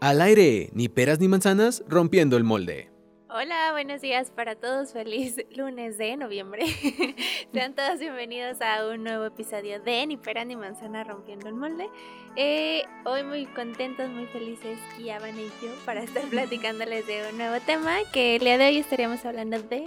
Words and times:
Al 0.00 0.22
aire, 0.22 0.70
ni 0.72 0.88
peras 0.88 1.20
ni 1.20 1.28
manzanas, 1.28 1.84
rompiendo 1.86 2.38
el 2.38 2.44
molde. 2.44 2.88
Hola, 3.28 3.72
buenos 3.72 4.00
días 4.00 4.30
para 4.30 4.54
todos. 4.56 4.94
Feliz 4.94 5.36
lunes 5.54 5.98
de 5.98 6.16
noviembre. 6.16 6.64
Sean 7.52 7.74
todos 7.74 7.98
bienvenidos 8.00 8.62
a 8.62 8.86
un 8.86 9.04
nuevo 9.04 9.26
episodio 9.26 9.78
de 9.78 10.06
Ni 10.06 10.16
Pera 10.16 10.46
ni 10.46 10.56
Manzana 10.56 11.04
Rompiendo 11.04 11.48
el 11.48 11.54
Molde. 11.54 11.86
Eh, 12.34 12.82
hoy 13.04 13.24
muy 13.24 13.44
contentos, 13.44 14.08
muy 14.08 14.24
felices, 14.28 14.78
Kiaban 14.96 15.38
y 15.38 15.44
yo, 15.62 15.70
para 15.84 16.02
estar 16.02 16.22
platicándoles 16.30 17.06
de 17.06 17.28
un 17.30 17.36
nuevo 17.36 17.62
tema 17.66 17.98
que 18.10 18.36
el 18.36 18.40
día 18.40 18.56
de 18.56 18.68
hoy 18.68 18.78
estaríamos 18.78 19.26
hablando 19.26 19.60
de 19.60 19.84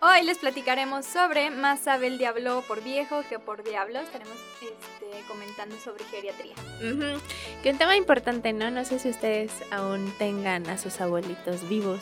Hoy 0.00 0.22
les 0.22 0.38
platicaremos 0.38 1.06
sobre 1.06 1.50
Más 1.50 1.80
sabe 1.80 2.08
el 2.08 2.18
diablo 2.18 2.62
por 2.66 2.82
viejo 2.82 3.22
que 3.28 3.38
por 3.38 3.62
diablo. 3.62 4.00
Estaremos 4.00 4.36
este, 4.60 5.26
comentando 5.26 5.76
sobre 5.78 6.04
geriatría. 6.04 6.54
Que 7.62 7.70
un 7.70 7.78
tema 7.78 7.96
importante, 7.96 8.52
¿no? 8.52 8.70
No 8.70 8.84
sé 8.84 8.98
si 8.98 9.08
ustedes 9.08 9.52
aún 9.70 10.12
tengan 10.18 10.68
a 10.68 10.78
sus 10.78 11.00
abuelitos 11.00 11.68
vivos. 11.68 12.00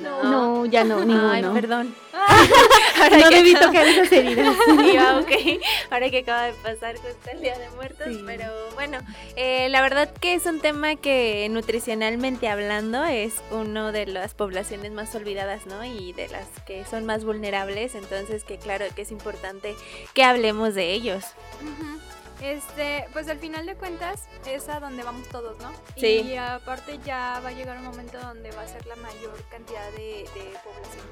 No, 0.00 0.66
ya 0.66 0.84
no, 0.84 1.04
ninguno. 1.04 1.30
Ay, 1.30 1.42
perdón. 1.52 1.94
no 3.10 3.28
que 3.28 3.34
debí 3.36 3.54
tocar 3.54 3.86
esas 3.86 4.10
heridas. 4.12 4.54
Sí, 4.66 4.96
ah, 4.98 5.20
ok. 5.22 5.60
Ahora 5.90 6.10
que 6.10 6.18
acaba 6.18 6.42
de 6.44 6.52
pasar 6.54 6.96
justo 6.96 7.30
el 7.32 7.40
Día 7.40 7.58
de 7.58 7.68
Muertos, 7.70 8.06
Sí. 8.08 8.22
pero 8.24 8.44
bueno, 8.74 8.98
eh, 9.36 9.68
la 9.68 9.80
verdad 9.82 10.10
que 10.20 10.34
es 10.34 10.46
un 10.46 10.60
tema 10.60 10.96
que 10.96 11.46
nutricionalmente 11.50 12.48
hablando 12.48 13.04
es 13.04 13.34
uno 13.50 13.92
de 13.92 14.06
las 14.06 14.34
poblaciones 14.34 14.92
más 14.92 15.14
olvidadas, 15.14 15.66
¿no? 15.66 15.84
Y 15.84 16.12
de 16.12 16.28
las 16.28 16.46
que 16.66 16.84
son 16.84 17.04
más 17.06 17.24
vulnerables, 17.24 17.94
entonces 17.94 18.44
que 18.44 18.58
claro 18.58 18.84
que 18.94 19.02
es 19.02 19.10
importante 19.12 19.74
que 20.14 20.24
hablemos 20.24 20.74
de 20.74 20.92
ellos. 20.92 21.24
Ujú. 21.60 21.98
Este, 22.40 23.06
pues 23.12 23.28
al 23.28 23.38
final 23.38 23.66
de 23.66 23.76
cuentas 23.76 24.26
es 24.46 24.68
a 24.68 24.80
donde 24.80 25.02
vamos 25.04 25.28
todos, 25.28 25.56
¿no? 25.60 25.70
Sí. 25.96 26.22
Y 26.22 26.36
aparte 26.36 26.98
ya 27.04 27.40
va 27.44 27.50
a 27.50 27.52
llegar 27.52 27.76
un 27.78 27.84
momento 27.84 28.18
donde 28.20 28.50
va 28.52 28.62
a 28.62 28.66
ser 28.68 28.84
la 28.86 28.96
mayor 28.96 29.34
cantidad 29.50 29.90
de, 29.92 30.28
de 30.34 30.52
población. 30.64 31.06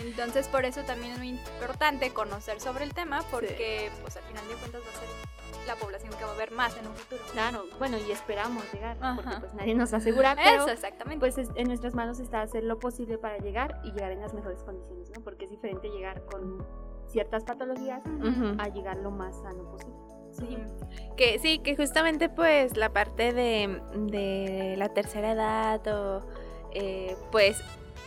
Entonces 0.00 0.48
por 0.48 0.64
eso 0.64 0.82
también 0.84 1.12
es 1.12 1.18
muy 1.18 1.28
importante 1.30 2.10
conocer 2.12 2.60
sobre 2.60 2.84
el 2.84 2.94
tema 2.94 3.22
porque 3.30 3.90
pues 4.00 4.16
al 4.16 4.22
final 4.24 4.46
de 4.48 4.54
cuentas 4.54 4.80
va 4.82 4.88
a 4.88 4.98
ser 5.00 5.66
la 5.66 5.74
población 5.76 6.12
que 6.16 6.24
va 6.24 6.30
a 6.30 6.34
haber 6.34 6.52
más 6.52 6.74
en 6.78 6.86
un 6.86 6.94
futuro. 6.94 7.20
Claro, 7.32 7.64
bueno, 7.78 7.98
y 7.98 8.10
esperamos 8.10 8.62
llegar, 8.72 8.96
porque 9.16 9.36
pues 9.40 9.54
nadie 9.54 9.74
nos 9.74 9.92
asegura, 9.92 10.34
pero 10.36 10.62
Eso, 10.64 10.70
exactamente. 10.70 11.20
pues 11.20 11.36
es- 11.36 11.50
en 11.54 11.66
nuestras 11.68 11.94
manos 11.94 12.18
está 12.18 12.40
hacer 12.40 12.64
lo 12.64 12.78
posible 12.78 13.18
para 13.18 13.36
llegar 13.38 13.78
y 13.84 13.92
llegar 13.92 14.12
en 14.12 14.20
las 14.22 14.32
mejores 14.32 14.62
condiciones, 14.62 15.10
¿no? 15.14 15.22
Porque 15.22 15.44
es 15.44 15.50
diferente 15.50 15.88
llegar 15.90 16.24
con 16.24 16.66
ciertas 17.08 17.44
patologías 17.44 18.00
Ujú. 18.06 18.54
a 18.58 18.68
llegar 18.68 18.96
lo 18.98 19.10
más 19.10 19.36
sano 19.42 19.64
posible. 19.70 19.98
Sí. 20.32 20.58
Que 21.16 21.38
sí, 21.38 21.58
que 21.58 21.76
justamente 21.76 22.28
pues 22.28 22.76
la 22.76 22.92
parte 22.92 23.32
de, 23.32 23.80
de 23.94 24.74
la 24.78 24.88
tercera 24.88 25.32
edad 25.32 25.86
o 25.86 26.22
eh, 26.72 27.16
pues 27.30 27.58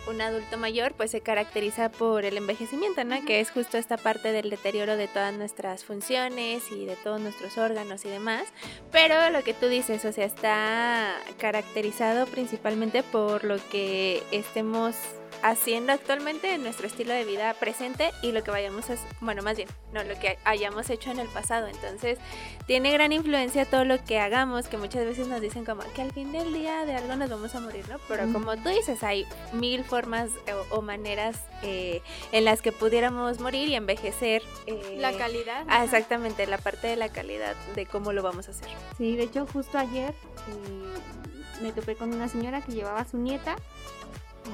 un 0.08 0.20
adulto 0.22 0.58
mayor 0.58 0.94
pues 0.94 1.12
se 1.12 1.22
caracteriza 1.22 1.90
por 1.90 2.26
el 2.26 2.38
envejecimiento, 2.38 3.04
¿no? 3.04 3.24
Que 3.26 3.40
es 3.40 3.52
justo 3.52 3.78
esta 3.78 3.98
parte 3.98 4.32
del 4.32 4.50
deterioro 4.50 4.98
de 4.98 5.08
todas 5.08 5.34
nuestras 5.34 5.86
funciones 5.86 6.72
y 6.72 6.86
de 6.86 6.96
todos 6.98 7.22
nuestros 7.22 7.58
órganos 7.58 8.04
y 8.06 8.10
demás. 8.10 8.44
Pero 8.92 9.30
lo 9.30 9.44
que 9.44 9.54
tú 9.54 9.68
dices, 9.68 10.04
o 10.06 10.12
sea, 10.12 10.26
está 10.26 11.16
caracterizado 11.38 12.26
principalmente 12.26 13.04
por 13.04 13.44
lo 13.44 13.58
que 13.70 14.24
estemos 14.32 14.96
haciendo 15.44 15.92
actualmente 15.92 16.54
en 16.54 16.64
nuestro 16.64 16.88
estilo 16.88 17.14
de 17.14 17.26
vida 17.26 17.54
presente 17.56 18.12
y 18.22 18.32
lo 18.32 18.44
que 18.44 18.50
vayamos 18.50 18.90
a, 18.90 18.96
bueno, 19.20 19.44
más 19.44 19.58
bien, 19.58 19.68
no, 19.92 20.02
lo 20.04 20.18
que 20.18 20.40
hayamos 20.46 20.90
hecho 20.90 21.12
en 21.12 21.20
el 21.20 21.28
pasado. 21.28 21.68
Entonces, 21.68 22.18
tiene 22.66 22.92
gran 22.94 23.12
influencia 23.12 23.66
todo 23.66 23.84
lo 23.84 24.04
que 24.04 24.20
hagamos, 24.20 24.68
que 24.68 24.78
muchas 24.78 25.06
veces 25.06 25.28
nos 25.28 25.42
dicen 25.42 25.66
como 25.66 25.84
que 25.94 26.02
al 26.02 26.14
fin 26.14 26.32
del 26.32 26.54
día 26.54 26.86
de 26.86 26.96
algo 26.96 27.16
nos 27.18 27.30
vamos 27.30 27.54
a 27.56 27.60
morir, 27.60 27.88
¿no? 27.90 27.98
Pero 28.08 28.32
como 28.32 28.56
tú 28.56 28.70
dices, 28.70 29.04
hay 29.04 29.26
mil 29.52 29.84
formas 29.84 30.30
o, 30.72 30.78
o 30.78 30.82
maneras 30.82 31.38
eh, 31.62 32.02
en 32.32 32.46
las 32.46 32.62
que 32.62 32.72
pudiéramos 32.72 33.40
morir 33.42 33.68
y 33.68 33.76
envejecer. 33.76 34.42
eh, 34.66 34.96
La 35.00 35.12
calidad. 35.18 35.66
ah, 35.68 35.84
exactamente, 35.84 36.48
la 36.48 36.58
parte 36.58 36.88
de 36.88 36.96
la 36.96 37.10
calidad 37.10 37.56
de 37.76 37.86
cómo 37.86 38.14
lo 38.14 38.24
vamos 38.24 38.48
a 38.48 38.52
hacer. 38.52 38.70
Sí, 38.98 39.18
de 39.18 39.24
hecho, 39.24 39.46
justo 39.52 39.78
ayer 39.78 40.12
eh, 40.48 41.62
me 41.62 41.74
topé 41.74 41.96
con 41.98 42.14
una 42.14 42.30
señora 42.30 42.62
que 42.62 42.72
llevaba 42.72 43.02
a 43.02 43.06
su 43.06 43.18
nieta 43.18 43.58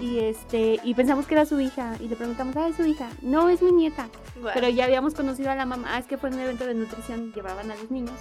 y 0.02 0.20
este 0.20 0.80
y 0.84 0.94
pensamos 0.94 1.26
que 1.28 1.34
era 1.36 1.46
su 1.46 1.60
hija 1.60 1.96
y 2.00 2.08
le 2.08 2.16
preguntamos, 2.16 2.56
ah, 2.58 2.68
es 2.68 2.76
su 2.76 2.86
hija. 2.86 3.10
No, 3.22 3.50
es 3.50 3.62
mi 3.62 3.72
nieta. 3.72 4.10
Pero 4.54 4.70
ya 4.70 4.86
habíamos 4.86 5.14
conocido 5.14 5.52
a 5.52 5.56
la 5.56 5.66
mamá, 5.66 5.90
ah, 5.92 6.00
es 6.00 6.06
que 6.06 6.18
fue 6.18 6.30
en 6.30 6.36
un 6.36 6.42
evento 6.42 6.66
de 6.66 6.74
nutrición, 6.74 7.34
llevaban 7.34 7.70
a 7.72 7.76
los 7.76 7.92
niños. 7.92 8.18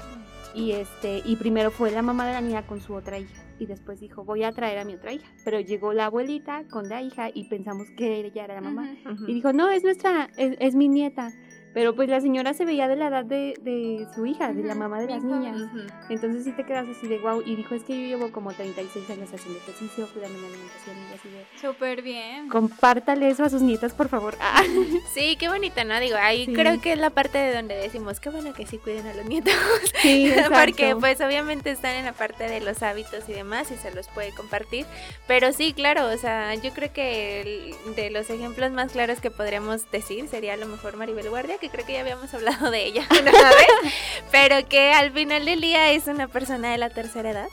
Y 0.55 0.73
este, 0.73 1.23
y 1.25 1.37
primero 1.37 1.71
fue 1.71 1.91
la 1.91 2.03
mamá 2.03 2.27
de 2.27 2.33
la 2.33 2.41
niña 2.41 2.67
con 2.67 2.81
su 2.81 2.95
otra 2.95 3.19
hija. 3.19 3.45
Y 3.59 3.67
después 3.67 4.01
dijo, 4.01 4.25
voy 4.25 4.45
a 4.45 4.53
traer 4.53 4.79
a 4.79 4.85
mi 4.85 4.95
otra 4.95 5.13
hija. 5.13 5.27
Pero 5.45 5.61
llegó 5.61 5.93
la 5.93 6.07
abuelita 6.07 6.65
con 6.71 6.89
la 6.89 7.03
hija 7.03 7.29
y 7.33 7.45
pensamos 7.49 7.89
que 7.97 8.25
ella 8.25 8.45
era 8.45 8.55
la 8.55 8.61
mamá. 8.63 8.89
Ujú. 9.05 9.15
Ujú. 9.15 9.25
Y 9.29 9.35
dijo, 9.35 9.53
no, 9.53 9.69
es 9.71 9.85
nuestra, 9.85 10.31
es, 10.37 10.57
es 10.59 10.75
mi 10.75 10.89
nieta. 10.89 11.33
Pero 11.75 11.95
pues 11.95 12.09
la 12.09 12.21
señora 12.21 12.55
se 12.55 12.65
veía 12.65 12.89
de 12.89 12.97
la 12.97 13.09
edad 13.09 13.25
de, 13.25 13.55
de 13.61 14.07
su 14.15 14.27
hija, 14.27 14.53
de 14.53 14.63
la 14.65 14.75
mamá 14.75 15.01
de 15.01 15.09
las 15.09 15.23
niñas. 15.23 15.57
Entonces 16.09 16.45
sí 16.45 16.53
te 16.53 16.65
quedas 16.65 16.87
así 16.89 17.07
de 17.07 17.19
wow. 17.19 17.43
Y 17.45 17.57
dijo, 17.57 17.75
es 17.75 17.85
que 17.85 17.95
yo 18.01 18.07
llevo 18.17 18.33
como 18.33 18.53
36 18.53 19.09
años 19.11 19.33
haciendo 19.33 19.59
ejercicio, 19.61 20.09
cuidando 20.13 20.39
mi 20.39 20.47
alimentación 20.47 20.97
y 21.11 21.15
así 21.15 21.29
de... 21.29 21.45
Súper 21.61 22.03
bien. 22.03 22.49
Compártale 22.49 23.29
eso 23.29 23.45
a 23.45 23.51
sus 23.51 23.63
nietas, 23.63 23.93
por 23.95 24.09
favor. 24.09 24.35
Ah. 24.41 24.63
Sí, 25.15 25.37
qué 25.39 25.49
bonito, 25.49 25.83
¿no? 25.85 25.99
Digo, 26.01 26.17
ahí 26.21 26.47
Sí. 26.47 26.53
creo 26.55 26.81
que 26.81 26.93
es 26.93 26.99
la 26.99 27.11
parte 27.11 27.39
de 27.39 27.55
donde 27.55 27.75
decimos, 27.77 28.21
qué 28.21 28.31
bueno 28.31 28.53
que 28.55 28.67
sí 28.67 28.79
cuiden 28.79 29.07
a 29.07 29.15
los 29.15 29.27
nietos. 29.27 29.53
Sí, 30.03 30.33
Porque 30.65 30.95
pues 30.97 31.21
obviamente 31.21 31.71
están 31.71 31.95
en 31.97 32.05
la 32.05 32.13
parte 32.13 32.45
de 32.49 32.61
los 32.61 32.83
hábitos 32.83 33.29
y 33.29 33.33
demás 33.33 33.71
y 33.71 33.77
se 33.77 33.93
los 33.95 34.09
puede 34.09 34.33
compartir. 34.35 34.87
Pero 35.27 35.53
sí, 35.53 35.73
claro, 35.73 36.07
o 36.09 36.17
sea, 36.17 36.55
yo 36.55 36.71
creo 36.73 36.93
que 36.93 37.75
de 37.97 38.11
los 38.11 38.31
ejemplos 38.31 38.71
más 38.73 38.93
claros 38.93 39.21
que 39.21 39.31
podríamos 39.31 39.91
decir 39.91 40.29
sería 40.29 40.55
a 40.55 40.57
lo 40.57 40.67
mejor 40.67 40.97
Maribel 40.97 41.29
Guardia, 41.31 41.58
que 41.59 41.71
creo 41.71 41.85
que 41.87 41.95
ya 41.95 42.01
habíamos 42.01 42.33
hablado 42.35 42.71
de 42.71 42.85
ella 42.85 43.07
una 43.21 43.33
vez, 43.33 43.95
pero 44.31 44.67
que 44.69 44.93
al 44.93 45.13
final 45.13 45.45
del 45.45 45.61
día 45.61 45.93
es 45.93 46.07
una 46.07 46.29
persona 46.29 46.73
de 46.73 46.79
la 46.79 46.91
tercera 46.91 47.31
edad 47.31 47.49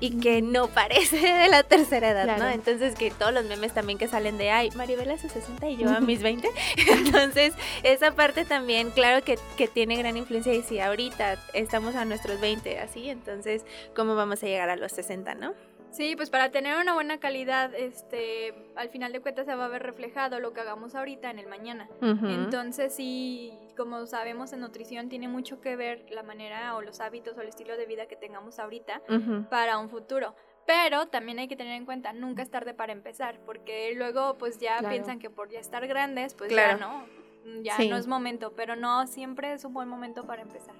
y 0.00 0.18
que 0.18 0.42
no 0.42 0.68
parece 0.68 1.16
de 1.16 1.48
la 1.48 1.62
tercera 1.62 2.10
edad, 2.10 2.38
¿no? 2.38 2.48
Entonces 2.48 2.94
que 2.94 3.10
todos 3.10 3.32
los 3.32 3.44
memes 3.44 3.72
también 3.72 3.98
que 3.98 4.08
salen 4.08 4.38
de, 4.38 4.50
ay, 4.50 4.70
Maribel 4.72 5.10
a 5.10 5.18
sus 5.18 5.32
60 5.32 5.68
y 5.68 5.76
yo 5.76 5.90
a 5.90 6.00
mis 6.00 6.22
20. 6.22 6.48
Entonces 6.88 7.54
esa 7.82 8.12
parte 8.12 8.44
también, 8.44 8.90
claro 8.90 9.22
que, 9.24 9.38
que 9.56 9.68
tiene 9.68 9.96
gran 9.96 10.16
influencia 10.16 10.52
y 10.54 10.62
si 10.62 10.80
ahorita 10.80 11.38
estamos 11.52 11.94
a 11.94 12.04
nuestros 12.04 12.40
20 12.40 12.78
así, 12.80 13.08
entonces 13.10 13.64
¿cómo 13.94 14.16
vamos 14.16 14.42
a 14.42 14.46
llegar 14.46 14.70
a 14.70 14.76
los 14.76 14.92
60, 14.92 15.34
no? 15.34 15.54
Sí, 15.92 16.16
pues 16.16 16.30
para 16.30 16.50
tener 16.50 16.78
una 16.78 16.94
buena 16.94 17.18
calidad, 17.20 17.74
este, 17.74 18.54
al 18.76 18.88
final 18.88 19.12
de 19.12 19.20
cuentas 19.20 19.44
se 19.46 19.54
va 19.54 19.66
a 19.66 19.68
ver 19.68 19.82
reflejado 19.82 20.40
lo 20.40 20.52
que 20.54 20.60
hagamos 20.62 20.94
ahorita 20.94 21.30
en 21.30 21.38
el 21.38 21.46
mañana. 21.46 21.86
Entonces 22.00 22.94
sí, 22.94 23.52
como 23.76 24.06
sabemos 24.06 24.52
en 24.54 24.60
nutrición 24.60 25.08
tiene 25.10 25.28
mucho 25.28 25.60
que 25.60 25.76
ver 25.76 26.06
la 26.10 26.22
manera 26.22 26.74
o 26.76 26.80
los 26.82 27.00
hábitos 27.00 27.36
o 27.36 27.42
el 27.42 27.48
estilo 27.48 27.76
de 27.76 27.84
vida 27.86 28.06
que 28.06 28.16
tengamos 28.16 28.58
ahorita 28.58 29.02
para 29.50 29.78
un 29.78 29.90
futuro. 29.90 30.34
Pero 30.66 31.06
también 31.08 31.38
hay 31.40 31.48
que 31.48 31.56
tener 31.56 31.74
en 31.74 31.84
cuenta, 31.84 32.12
nunca 32.12 32.40
es 32.42 32.50
tarde 32.50 32.72
para 32.72 32.92
empezar, 32.92 33.38
porque 33.44 33.92
luego 33.94 34.38
pues 34.38 34.58
ya 34.58 34.78
Claro. 34.78 34.94
piensan 34.94 35.18
que 35.18 35.28
por 35.28 35.50
ya 35.50 35.58
estar 35.60 35.86
grandes, 35.88 36.34
pues 36.34 36.48
Claro. 36.50 36.78
ya 36.78 36.86
no, 36.86 37.62
ya 37.62 37.76
Sí. 37.76 37.88
no 37.88 37.96
es 37.96 38.06
momento, 38.06 38.52
pero 38.56 38.76
no, 38.76 39.06
siempre 39.08 39.52
es 39.52 39.64
un 39.64 39.74
buen 39.74 39.88
momento 39.88 40.24
para 40.24 40.40
empezar. 40.42 40.74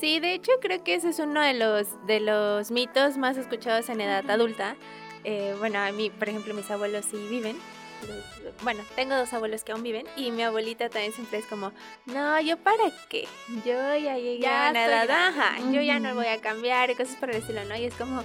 Sí, 0.00 0.20
de 0.20 0.34
hecho 0.34 0.52
creo 0.60 0.82
que 0.82 0.94
ese 0.94 1.10
es 1.10 1.18
uno 1.18 1.40
de 1.40 1.54
los, 1.54 1.86
de 2.06 2.20
los 2.20 2.70
mitos 2.70 3.16
más 3.16 3.36
escuchados 3.36 3.88
en 3.88 4.00
edad 4.00 4.28
adulta. 4.30 4.76
Eh, 5.24 5.54
bueno, 5.58 5.78
a 5.78 5.92
mí, 5.92 6.08
por 6.10 6.28
ejemplo, 6.28 6.54
mis 6.54 6.70
abuelos 6.70 7.04
sí 7.10 7.16
viven. 7.28 7.56
Bueno, 8.62 8.82
tengo 8.96 9.14
dos 9.14 9.32
abuelos 9.34 9.62
que 9.62 9.72
aún 9.72 9.82
viven 9.82 10.06
y 10.16 10.30
mi 10.30 10.42
abuelita 10.42 10.88
también 10.88 11.12
siempre 11.12 11.38
es 11.38 11.44
como, 11.44 11.72
no, 12.06 12.40
¿yo 12.40 12.56
para 12.56 12.84
qué? 13.10 13.28
Yo 13.64 13.74
ya 13.96 14.16
llegué 14.16 14.40
Ya 14.40 14.68
a 14.68 14.70
una 14.70 14.86
edad, 14.86 15.06
grande". 15.06 15.40
ajá, 15.40 15.58
yo 15.70 15.82
ya 15.82 15.98
no 16.00 16.14
voy 16.14 16.26
a 16.26 16.40
cambiar 16.40 16.90
y 16.90 16.94
cosas 16.94 17.16
por 17.16 17.28
el 17.30 17.36
estilo, 17.36 17.62
¿no? 17.66 17.76
Y 17.76 17.84
es 17.84 17.94
como, 17.94 18.22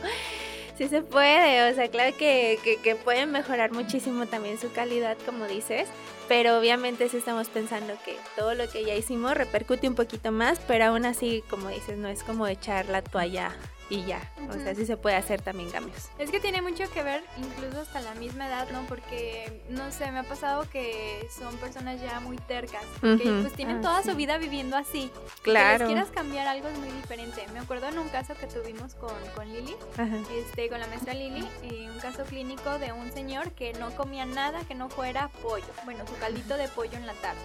sí 0.77 0.87
se 0.87 1.01
puede, 1.01 1.69
o 1.69 1.75
sea, 1.75 1.89
claro 1.89 2.15
que, 2.17 2.57
que, 2.63 2.77
que 2.77 2.95
pueden 2.95 3.31
mejorar 3.31 3.73
muchísimo 3.73 4.25
también 4.27 4.57
su 4.57 4.71
calidad, 4.71 5.17
como 5.25 5.45
dices, 5.45 5.89
pero 6.27 6.57
obviamente 6.57 7.09
sí 7.09 7.17
estamos 7.17 7.49
pensando 7.49 7.93
que 8.03 8.17
todo 8.35 8.55
lo 8.55 8.67
que 8.69 8.83
ya 8.83 8.95
hicimos 8.95 9.35
repercute 9.35 9.87
un 9.87 9.95
poquito 9.95 10.31
más, 10.31 10.59
pero 10.67 10.85
aún 10.85 11.05
así, 11.05 11.43
como 11.49 11.69
dices, 11.69 11.97
no 11.97 12.07
es 12.07 12.23
como 12.23 12.47
echar 12.47 12.87
la 12.89 13.01
toalla 13.01 13.51
y 13.89 14.03
ya, 14.05 14.19
o 14.49 14.53
sea, 14.53 14.73
sí 14.73 14.85
se 14.85 14.97
puede 14.97 15.15
hacer 15.15 15.41
también 15.41 15.69
cambios. 15.69 16.09
Es 16.17 16.31
que 16.31 16.39
tiene 16.39 16.61
mucho 16.61 16.89
que 16.91 17.03
ver, 17.03 17.23
incluso 17.37 17.81
hasta 17.81 18.01
la 18.01 18.15
misma 18.15 18.47
edad, 18.47 18.67
¿no? 18.71 18.81
Porque, 18.87 19.61
no 19.69 19.91
sé, 19.91 20.11
me 20.11 20.19
ha 20.19 20.23
pasado 20.23 20.67
que 20.69 21.27
son 21.37 21.55
personas 21.57 22.01
ya 22.01 22.19
muy 22.19 22.37
tercas, 22.37 22.83
que 23.01 23.13
Ujú. 23.13 23.41
pues 23.41 23.53
tienen 23.53 23.77
Ah, 23.77 23.81
toda 23.81 24.01
sí. 24.03 24.09
su 24.09 24.15
vida 24.15 24.37
viviendo 24.37 24.75
así. 24.75 25.11
Que 25.43 25.51
Claro. 25.51 25.79
les 25.85 25.87
quieras 25.87 26.09
cambiar 26.09 26.47
algo 26.47 26.67
es 26.67 26.77
muy 26.79 26.89
diferente. 26.89 27.45
Me 27.53 27.59
acuerdo 27.59 27.87
en 27.87 27.99
un 27.99 28.09
caso 28.09 28.33
que 28.35 28.47
tuvimos 28.47 28.95
con, 28.95 29.13
con 29.35 29.47
Lili, 29.53 29.75
Ajá. 29.97 30.17
este, 30.35 30.67
con 30.69 30.79
la 30.79 30.87
maestra 30.87 31.13
Lili, 31.13 31.47
eh, 31.63 31.87
un 31.91 31.99
caso 31.99 32.23
clínico 32.23 32.79
de 32.79 32.91
un 32.91 33.11
señor 33.11 33.51
que 33.51 33.73
no 33.73 33.91
comía 33.95 34.25
nada 34.25 34.61
que 34.67 34.73
no 34.75 34.89
fuera 34.89 35.27
pollo. 35.43 35.65
Bueno, 35.85 36.05
su 36.07 36.15
caldito 36.17 36.57
de 36.57 36.67
pollo 36.69 36.97
en 36.97 37.05
la 37.05 37.13
tarde. 37.13 37.39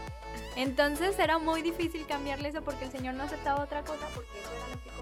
Entonces 0.56 1.18
era 1.18 1.38
muy 1.38 1.62
difícil 1.62 2.06
cambiarle 2.06 2.48
eso 2.48 2.62
porque 2.62 2.84
el 2.84 2.90
señor 2.92 3.14
no 3.14 3.24
aceptaba 3.24 3.62
otra 3.62 3.82
cosa 3.82 4.06
porque 4.14 4.30
eso 4.40 4.50
era 4.50 4.74
lo 4.74 4.82
que 4.82 4.99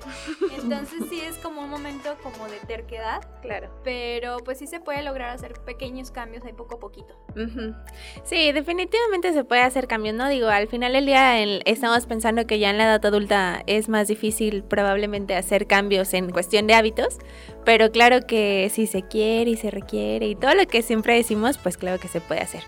siempre. 0.00 0.56
Entonces 0.62 1.04
sí 1.08 1.20
es 1.20 1.36
como 1.38 1.62
un 1.62 1.70
momento 1.70 2.16
como 2.22 2.48
de 2.48 2.58
terquedad. 2.66 3.20
Claro. 3.42 3.70
Pero 3.84 4.38
pues 4.38 4.58
sí 4.58 4.66
se 4.66 4.80
puede 4.80 5.02
lograr 5.02 5.30
hacer 5.30 5.54
pequeños 5.64 6.10
cambios 6.10 6.44
ahí 6.44 6.52
poco 6.52 6.76
a 6.76 6.80
poquito. 6.80 7.16
Sí, 8.24 8.52
definitivamente 8.52 9.32
se 9.32 9.44
puede 9.44 9.62
hacer 9.62 9.86
cambios, 9.86 10.14
¿no? 10.14 10.28
Digo, 10.28 10.48
al 10.48 10.68
final 10.68 10.92
del 10.92 11.06
día 11.06 11.40
estamos 11.64 12.06
pensando 12.06 12.46
que 12.46 12.58
ya 12.58 12.70
en 12.70 12.78
la 12.78 12.84
edad 12.84 13.06
adulta 13.06 13.62
es 13.66 13.88
más 13.88 14.08
difícil 14.08 14.62
probablemente 14.64 15.34
hacer 15.34 15.66
cambios 15.66 16.12
en 16.14 16.30
cuestión 16.30 16.66
de 16.66 16.74
hábitos, 16.74 17.18
pero 17.64 17.92
claro 17.92 18.26
que 18.26 18.70
si 18.72 18.86
se 18.86 19.02
quiere 19.02 19.50
y 19.52 19.56
se 19.56 19.70
requiere 19.70 20.26
y 20.26 20.34
todo 20.34 20.54
lo 20.54 20.66
que 20.66 20.82
siempre 20.82 21.14
decimos, 21.14 21.58
pues 21.58 21.76
claro 21.76 22.00
que 22.00 22.08
se 22.08 22.20
puede 22.20 22.40
hacer. 22.40 22.62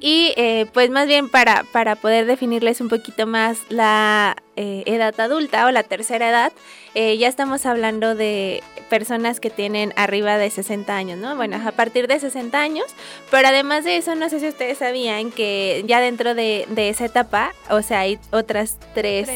Y 0.00 0.32
eh, 0.36 0.66
pues 0.72 0.90
más 0.90 1.06
bien 1.06 1.28
para, 1.28 1.64
para 1.72 1.96
poder 1.96 2.26
definirles 2.26 2.80
un 2.80 2.88
poquito 2.88 3.26
más 3.26 3.58
la 3.68 4.36
eh, 4.56 4.82
edad 4.86 5.18
adulta 5.20 5.66
o 5.66 5.70
la 5.70 5.82
tercera 5.82 6.30
edad, 6.30 6.52
eh, 6.94 7.16
ya 7.18 7.28
estamos 7.28 7.66
hablando 7.66 8.14
de 8.14 8.62
personas 8.88 9.40
que 9.40 9.50
tienen 9.50 9.92
arriba 9.96 10.38
de 10.38 10.50
60 10.50 10.96
años, 10.96 11.18
¿no? 11.18 11.36
Bueno, 11.36 11.60
a 11.64 11.72
partir 11.72 12.08
de 12.08 12.18
60 12.18 12.58
años, 12.58 12.86
pero 13.30 13.48
además 13.48 13.84
de 13.84 13.96
eso, 13.96 14.14
no 14.14 14.28
sé 14.28 14.40
si 14.40 14.48
ustedes 14.48 14.78
sabían 14.78 15.30
que 15.30 15.84
ya 15.86 16.00
dentro 16.00 16.34
de, 16.34 16.66
esa 16.76 17.04
etapa, 17.04 17.52
o 17.70 17.82
sea, 17.82 18.00
hay 18.00 18.18
otras 18.30 18.78
tres, 18.94 19.28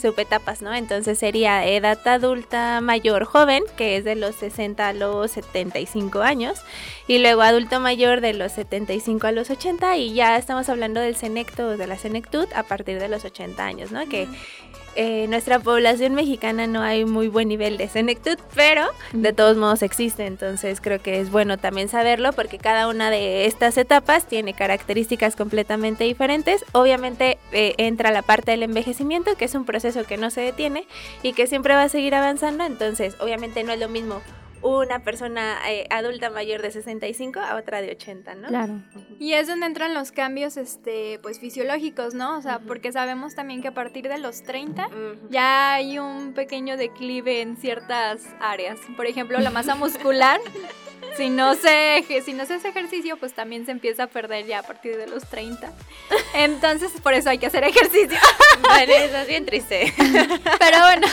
subetapas, 0.00 0.62
¿no? 0.62 0.74
Entonces 0.74 1.18
sería 1.18 1.66
edad 1.66 1.98
adulta 2.06 2.80
mayor 2.80 3.24
joven, 3.24 3.64
que 3.76 3.96
es 3.96 4.04
de 4.04 4.14
los 4.14 4.34
60 4.36 4.88
a 4.88 4.92
los 4.92 5.30
75 5.30 6.22
años, 6.22 6.60
y 7.06 7.18
luego 7.18 7.42
adulto 7.42 7.80
mayor 7.80 8.20
de 8.20 8.32
los 8.32 8.52
75 8.52 9.26
a 9.26 9.32
los 9.32 9.50
80, 9.50 9.96
y 9.96 10.14
ya 10.14 10.36
estamos 10.36 10.68
hablando 10.68 11.00
del 11.00 11.16
senecto 11.16 11.76
de 11.76 11.86
la 11.86 11.98
senectud 11.98 12.48
a 12.54 12.62
partir 12.62 12.98
de 13.00 13.08
los 13.08 13.24
80 13.24 13.64
años, 13.64 13.92
¿no? 13.92 14.06
Que 14.08 14.28
eh, 14.96 15.26
nuestra 15.28 15.58
población 15.58 16.14
mexicana 16.14 16.66
no 16.66 16.82
hay 16.82 17.04
muy 17.04 17.28
buen 17.28 17.48
nivel 17.48 17.76
de 17.76 17.88
senectud, 17.88 18.38
pero 18.54 18.86
de 19.12 19.32
todos 19.32 19.56
modos 19.56 19.82
existe, 19.82 20.26
entonces 20.26 20.80
creo 20.80 21.00
que 21.00 21.20
es 21.20 21.30
bueno 21.30 21.58
también 21.58 21.88
saberlo 21.88 22.32
porque 22.32 22.58
cada 22.58 22.88
una 22.88 23.10
de 23.10 23.44
estas 23.44 23.76
etapas 23.76 24.26
tiene 24.26 24.54
características 24.54 25.36
completamente 25.36 26.04
diferentes. 26.04 26.64
Obviamente 26.72 27.38
eh, 27.52 27.74
entra 27.78 28.10
la 28.10 28.22
parte 28.22 28.52
del 28.52 28.62
envejecimiento, 28.62 29.36
que 29.36 29.44
es 29.44 29.54
un 29.54 29.64
proceso 29.64 30.04
que 30.04 30.16
no 30.16 30.30
se 30.30 30.40
detiene 30.40 30.88
y 31.22 31.34
que 31.34 31.46
siempre 31.46 31.74
va 31.74 31.84
a 31.84 31.88
seguir 31.88 32.14
avanzando, 32.14 32.64
entonces 32.64 33.16
obviamente 33.20 33.62
no 33.64 33.72
es 33.72 33.80
lo 33.80 33.88
mismo 33.88 34.22
una 34.62 35.02
persona 35.02 35.58
eh, 35.70 35.86
adulta 35.90 36.30
mayor 36.30 36.62
de 36.62 36.70
65 36.70 37.40
a 37.40 37.56
otra 37.56 37.80
de 37.80 37.90
80, 37.92 38.34
¿no? 38.34 38.48
Claro. 38.48 38.80
Y 39.18 39.32
es 39.34 39.46
donde 39.46 39.66
entran 39.66 39.94
los 39.94 40.12
cambios 40.12 40.56
este 40.56 41.18
pues 41.22 41.38
fisiológicos, 41.38 42.14
¿no? 42.14 42.36
O 42.38 42.42
sea, 42.42 42.60
porque 42.60 42.92
sabemos 42.92 43.34
también 43.34 43.62
que 43.62 43.68
a 43.68 43.74
partir 43.74 44.08
de 44.08 44.18
los 44.18 44.42
30 44.42 44.88
ya 45.30 45.74
hay 45.74 45.98
un 45.98 46.32
pequeño 46.32 46.76
declive 46.76 47.40
en 47.40 47.56
ciertas 47.56 48.22
áreas. 48.40 48.78
Por 48.96 49.06
ejemplo, 49.06 49.38
la 49.40 49.50
masa 49.50 49.74
muscular 49.74 50.40
si 51.16 51.30
no 51.30 51.54
se 51.54 52.04
si 52.24 52.32
no 52.32 52.46
se 52.46 52.54
hace 52.54 52.68
ejercicio, 52.68 53.16
pues 53.16 53.34
también 53.34 53.64
se 53.64 53.72
empieza 53.72 54.04
a 54.04 54.06
perder 54.06 54.46
ya 54.46 54.60
a 54.60 54.62
partir 54.62 54.96
de 54.96 55.06
los 55.06 55.24
30. 55.24 55.72
Entonces, 56.34 56.92
por 57.00 57.14
eso 57.14 57.30
hay 57.30 57.38
que 57.38 57.46
hacer 57.46 57.64
ejercicio. 57.64 58.18
Vale, 58.62 59.06
eso 59.06 59.16
es 59.16 59.28
bien 59.28 59.46
triste. 59.46 59.92
Pero 59.96 60.78
bueno, 60.80 61.06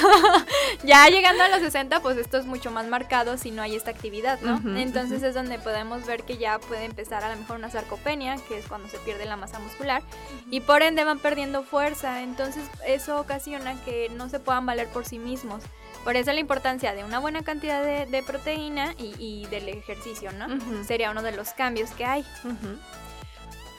ya 0.83 1.07
llegando 1.07 1.43
a 1.43 1.49
los 1.49 1.59
60, 1.59 2.01
pues 2.01 2.17
esto 2.17 2.37
es 2.37 2.45
mucho 2.45 2.71
más 2.71 2.87
marcado 2.87 3.37
si 3.37 3.51
no 3.51 3.61
hay 3.61 3.75
esta 3.75 3.91
actividad, 3.91 4.39
¿no? 4.41 4.61
Entonces 4.77 5.23
es 5.23 5.33
donde 5.33 5.59
podemos 5.59 6.05
ver 6.05 6.23
que 6.23 6.37
ya 6.37 6.59
puede 6.59 6.85
empezar 6.85 7.23
a 7.23 7.33
lo 7.33 7.39
mejor 7.39 7.57
una 7.57 7.69
sarcopenia, 7.69 8.37
que 8.47 8.57
es 8.57 8.67
cuando 8.67 8.89
se 8.89 8.97
pierde 8.99 9.25
la 9.25 9.37
masa 9.37 9.59
muscular, 9.59 10.01
y 10.49 10.61
por 10.61 10.81
ende 10.81 11.03
van 11.03 11.19
perdiendo 11.19 11.63
fuerza. 11.63 12.21
Entonces 12.21 12.63
eso 12.85 13.19
ocasiona 13.19 13.75
que 13.83 14.09
no 14.09 14.29
se 14.29 14.39
puedan 14.39 14.65
valer 14.65 14.87
por 14.87 15.05
sí 15.05 15.19
mismos. 15.19 15.63
Por 16.03 16.15
eso 16.15 16.33
la 16.33 16.39
importancia 16.39 16.93
de 16.93 17.03
una 17.03 17.19
buena 17.19 17.43
cantidad 17.43 17.83
de, 17.83 18.23
proteína 18.23 18.93
y, 18.97 19.45
del 19.47 19.69
ejercicio, 19.69 20.31
¿no? 20.33 20.47
Sería 20.83 21.11
uno 21.11 21.21
de 21.21 21.31
los 21.31 21.51
cambios 21.51 21.91
que 21.91 22.05
hay. 22.05 22.25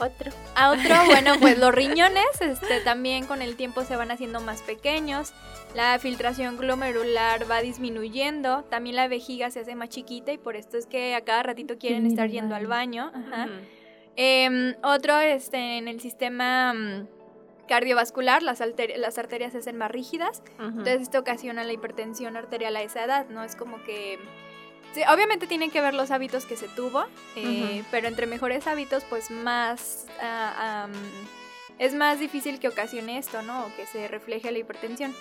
Otro. 0.00 0.32
A 0.56 0.70
otro, 0.70 0.94
bueno, 1.06 1.34
pues 1.38 1.58
los 1.58 1.72
riñones 1.72 2.24
este, 2.40 2.80
también 2.80 3.26
con 3.26 3.42
el 3.42 3.56
tiempo 3.56 3.82
se 3.84 3.96
van 3.96 4.10
haciendo 4.10 4.40
más 4.40 4.62
pequeños, 4.62 5.32
la 5.74 5.98
filtración 5.98 6.56
glomerular 6.56 7.50
va 7.50 7.60
disminuyendo, 7.60 8.64
también 8.64 8.96
la 8.96 9.08
vejiga 9.08 9.50
se 9.50 9.60
hace 9.60 9.74
más 9.74 9.90
chiquita 9.90 10.32
y 10.32 10.38
por 10.38 10.56
esto 10.56 10.78
es 10.78 10.86
que 10.86 11.14
a 11.14 11.20
cada 11.22 11.42
ratito 11.42 11.78
quieren 11.78 12.06
estar 12.06 12.28
yendo 12.28 12.54
al 12.54 12.66
baño. 12.66 13.12
Em, 14.16 14.74
otro, 14.82 15.18
este, 15.18 15.78
en 15.78 15.88
el 15.88 16.00
sistema 16.00 16.72
mm, 16.72 17.08
cardiovascular, 17.68 18.42
las, 18.42 18.60
las 18.96 19.18
arterias 19.18 19.52
se 19.52 19.58
hacen 19.58 19.76
más 19.76 19.90
rígidas, 19.90 20.42
entonces 20.58 21.02
esto 21.02 21.18
ocasiona 21.18 21.64
la 21.64 21.72
hipertensión 21.72 22.36
arterial 22.36 22.76
a 22.76 22.82
esa 22.82 23.04
edad, 23.04 23.28
¿no? 23.28 23.42
Es 23.42 23.56
como 23.56 23.82
que... 23.84 24.18
Sí, 24.92 25.02
obviamente 25.12 25.48
tienen 25.48 25.70
que 25.72 25.80
ver 25.80 25.92
los 25.92 26.12
hábitos 26.12 26.46
que 26.46 26.56
se 26.56 26.68
tuvo, 26.68 27.04
eh, 27.34 27.82
pero 27.90 28.06
entre 28.06 28.26
mejores 28.26 28.66
hábitos, 28.66 29.04
pues 29.04 29.30
más... 29.30 30.06
Ah, 30.20 30.88
es 31.78 31.94
más 31.94 32.20
difícil 32.20 32.60
que 32.60 32.68
ocasione 32.68 33.18
esto, 33.18 33.42
¿no? 33.42 33.66
O 33.66 33.76
que 33.76 33.86
se 33.86 34.06
refleje 34.06 34.52
la 34.52 34.58
hipertensión. 34.58 35.12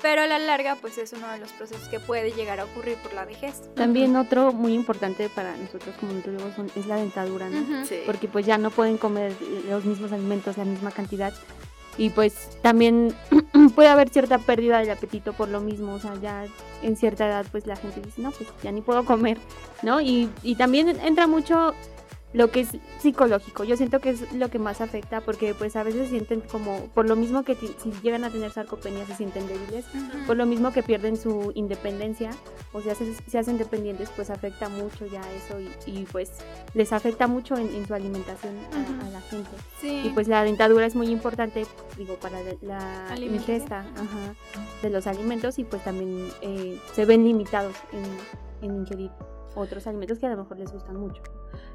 Pero 0.00 0.22
a 0.22 0.26
la 0.26 0.38
larga, 0.38 0.76
pues 0.76 0.98
es 0.98 1.12
uno 1.12 1.30
de 1.30 1.38
los 1.38 1.52
procesos 1.52 1.88
que 1.88 2.00
puede 2.00 2.32
llegar 2.32 2.60
a 2.60 2.64
ocurrir 2.64 2.96
por 2.98 3.12
la 3.14 3.24
vejez. 3.24 3.62
También 3.74 4.16
otro 4.16 4.52
muy 4.52 4.74
importante 4.74 5.28
para 5.28 5.56
nosotros 5.56 5.94
como 5.98 6.12
nutriólogos 6.12 6.52
es 6.76 6.86
la 6.86 6.96
dentadura, 6.96 7.48
¿no? 7.48 7.84
Porque 8.06 8.28
pues 8.28 8.44
ya 8.44 8.58
no 8.58 8.70
pueden 8.70 8.98
comer 8.98 9.34
los 9.68 9.84
mismos 9.84 10.12
alimentos, 10.12 10.58
la 10.58 10.64
misma 10.64 10.90
cantidad 10.90 11.32
y 11.98 12.10
pues 12.10 12.50
también 12.62 13.14
puede 13.74 13.88
haber 13.88 14.08
cierta 14.08 14.38
pérdida 14.38 14.78
del 14.78 14.90
apetito 14.90 15.32
por 15.32 15.48
lo 15.48 15.60
mismo, 15.60 15.94
o 15.94 15.98
sea, 15.98 16.14
ya 16.20 16.46
en 16.82 16.96
cierta 16.96 17.26
edad 17.26 17.46
pues 17.50 17.66
la 17.66 17.76
gente 17.76 18.00
dice, 18.00 18.22
no, 18.22 18.30
pues 18.30 18.48
ya 18.62 18.72
ni 18.72 18.80
puedo 18.80 19.04
comer, 19.04 19.38
¿no? 19.82 20.00
Y, 20.00 20.28
y 20.42 20.56
también 20.56 20.88
entra 20.88 21.26
mucho 21.26 21.74
lo 22.32 22.50
que 22.50 22.60
es 22.60 22.70
psicológico. 22.98 23.64
Yo 23.64 23.76
siento 23.76 24.00
que 24.00 24.10
es 24.10 24.32
lo 24.32 24.48
que 24.48 24.58
más 24.58 24.80
afecta 24.80 25.20
porque 25.20 25.54
pues 25.54 25.76
a 25.76 25.82
veces 25.82 26.08
sienten 26.10 26.40
como, 26.40 26.86
por 26.94 27.08
lo 27.08 27.16
mismo 27.16 27.42
que 27.42 27.54
si 27.54 27.92
llegan 28.02 28.24
a 28.24 28.30
tener 28.30 28.50
sarcopenia 28.50 29.06
se 29.06 29.14
sienten 29.14 29.46
débiles, 29.46 29.84
por 30.26 30.36
lo 30.36 30.46
mismo 30.46 30.72
que 30.72 30.82
pierden 30.82 31.16
su 31.16 31.52
independencia 31.54 32.30
o 32.72 32.80
sea, 32.80 32.94
se, 32.94 33.14
se 33.14 33.38
hacen 33.38 33.58
dependientes, 33.58 34.10
pues 34.16 34.30
afecta 34.30 34.68
mucho 34.68 35.06
ya 35.06 35.20
eso 35.32 35.60
y, 35.86 36.04
pues 36.06 36.32
les 36.74 36.92
afecta 36.92 37.26
mucho 37.26 37.56
en, 37.56 37.86
su 37.86 37.94
alimentación 37.94 38.54
a, 39.02 39.10
la 39.10 39.20
gente. 39.20 39.50
Y 39.82 40.08
pues 40.10 40.26
la 40.26 40.42
dentadura 40.42 40.86
es 40.86 40.94
muy 40.94 41.08
importante, 41.08 41.66
digo, 41.98 42.16
para 42.16 42.38
la 42.62 43.14
ingesta 43.18 43.84
de 44.80 44.90
los 44.90 45.06
alimentos 45.06 45.58
y 45.58 45.64
pues 45.64 45.84
también 45.84 46.28
eh, 46.40 46.78
se 46.94 47.04
ven 47.04 47.24
limitados 47.24 47.76
en, 47.92 48.68
en 48.68 48.76
ingerir 48.76 49.10
otros 49.54 49.86
alimentos 49.86 50.18
que 50.18 50.26
a 50.26 50.30
lo 50.30 50.38
mejor 50.38 50.58
les 50.58 50.72
gustan 50.72 50.96
mucho. 50.96 51.22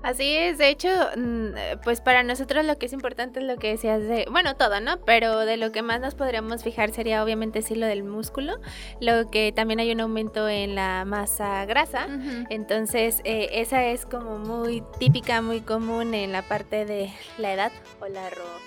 Así 0.04 0.36
es, 0.36 0.58
de 0.58 0.70
hecho, 0.70 0.90
mm, 1.18 1.80
pues 1.84 2.02
para 2.02 2.24
nosotros 2.24 2.66
lo 2.66 2.78
que 2.78 2.86
es 2.86 2.94
importante 2.94 3.40
es 3.40 3.46
lo 3.46 3.58
que 3.58 3.70
decías 3.70 4.02
de, 4.02 4.26
bueno, 4.32 4.56
todo, 4.56 4.80
¿no? 4.80 5.00
Pero 5.06 5.40
de 5.40 5.58
lo 5.58 5.72
que 5.72 5.82
más 5.82 6.00
nos 6.00 6.16
podríamos 6.16 6.64
fijar 6.64 6.92
sería 6.92 7.24
obviamente 7.24 7.62
sí 7.62 7.76
lo 7.76 7.88
del 7.88 8.04
músculo, 8.04 8.60
lo 9.02 9.30
que 9.30 9.52
también 9.52 9.80
hay 9.80 9.92
un 9.92 10.00
aumento 10.00 10.48
en 10.48 10.76
la 10.76 11.04
masa 11.06 11.66
grasa, 11.66 12.08
entonces 12.50 13.22
eh, 13.24 13.50
esa 13.54 13.86
es 13.86 14.06
como 14.06 14.38
muy 14.38 14.84
típica, 15.00 15.42
muy 15.42 15.62
común 15.62 16.14
en 16.14 16.32
la 16.32 16.42
parte 16.42 16.86
de 16.86 17.12
la 17.38 17.54
edad 17.54 17.72
o 18.00 18.08
la 18.08 18.30
ropa 18.30 18.67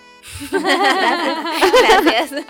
Gracias. 0.50 2.44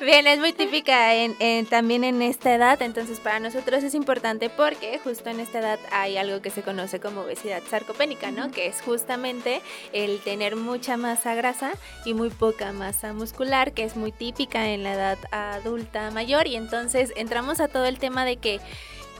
Bien, 0.00 0.26
es 0.26 0.38
muy 0.38 0.52
típica 0.52 1.14
en, 1.14 1.66
también 1.66 2.04
en 2.04 2.22
esta 2.22 2.54
edad, 2.54 2.80
entonces 2.82 3.20
para 3.20 3.40
nosotros 3.40 3.82
es 3.84 3.94
importante 3.94 4.50
porque 4.50 4.98
justo 5.02 5.30
en 5.30 5.40
esta 5.40 5.60
edad 5.60 5.78
hay 5.90 6.16
algo 6.16 6.40
que 6.40 6.50
se 6.50 6.62
conoce 6.62 7.00
como 7.00 7.22
obesidad 7.22 7.62
sarcopénica, 7.68 8.30
¿no? 8.30 8.50
Que 8.50 8.66
es 8.66 8.80
justamente 8.82 9.62
el 9.92 10.20
tener 10.20 10.56
mucha 10.56 10.96
masa 10.96 11.34
grasa 11.34 11.72
y 12.04 12.14
muy 12.14 12.30
poca 12.30 12.72
masa 12.72 13.12
muscular, 13.12 13.72
que 13.72 13.84
es 13.84 13.96
muy 13.96 14.12
típica 14.12 14.68
en 14.68 14.82
la 14.82 14.94
edad 14.94 15.18
adulta 15.30 16.10
mayor 16.10 16.46
y 16.46 16.56
entonces 16.56 17.12
entramos 17.16 17.60
a 17.60 17.68
todo 17.68 17.86
el 17.86 17.98
tema 17.98 18.24
de 18.24 18.36
que 18.36 18.60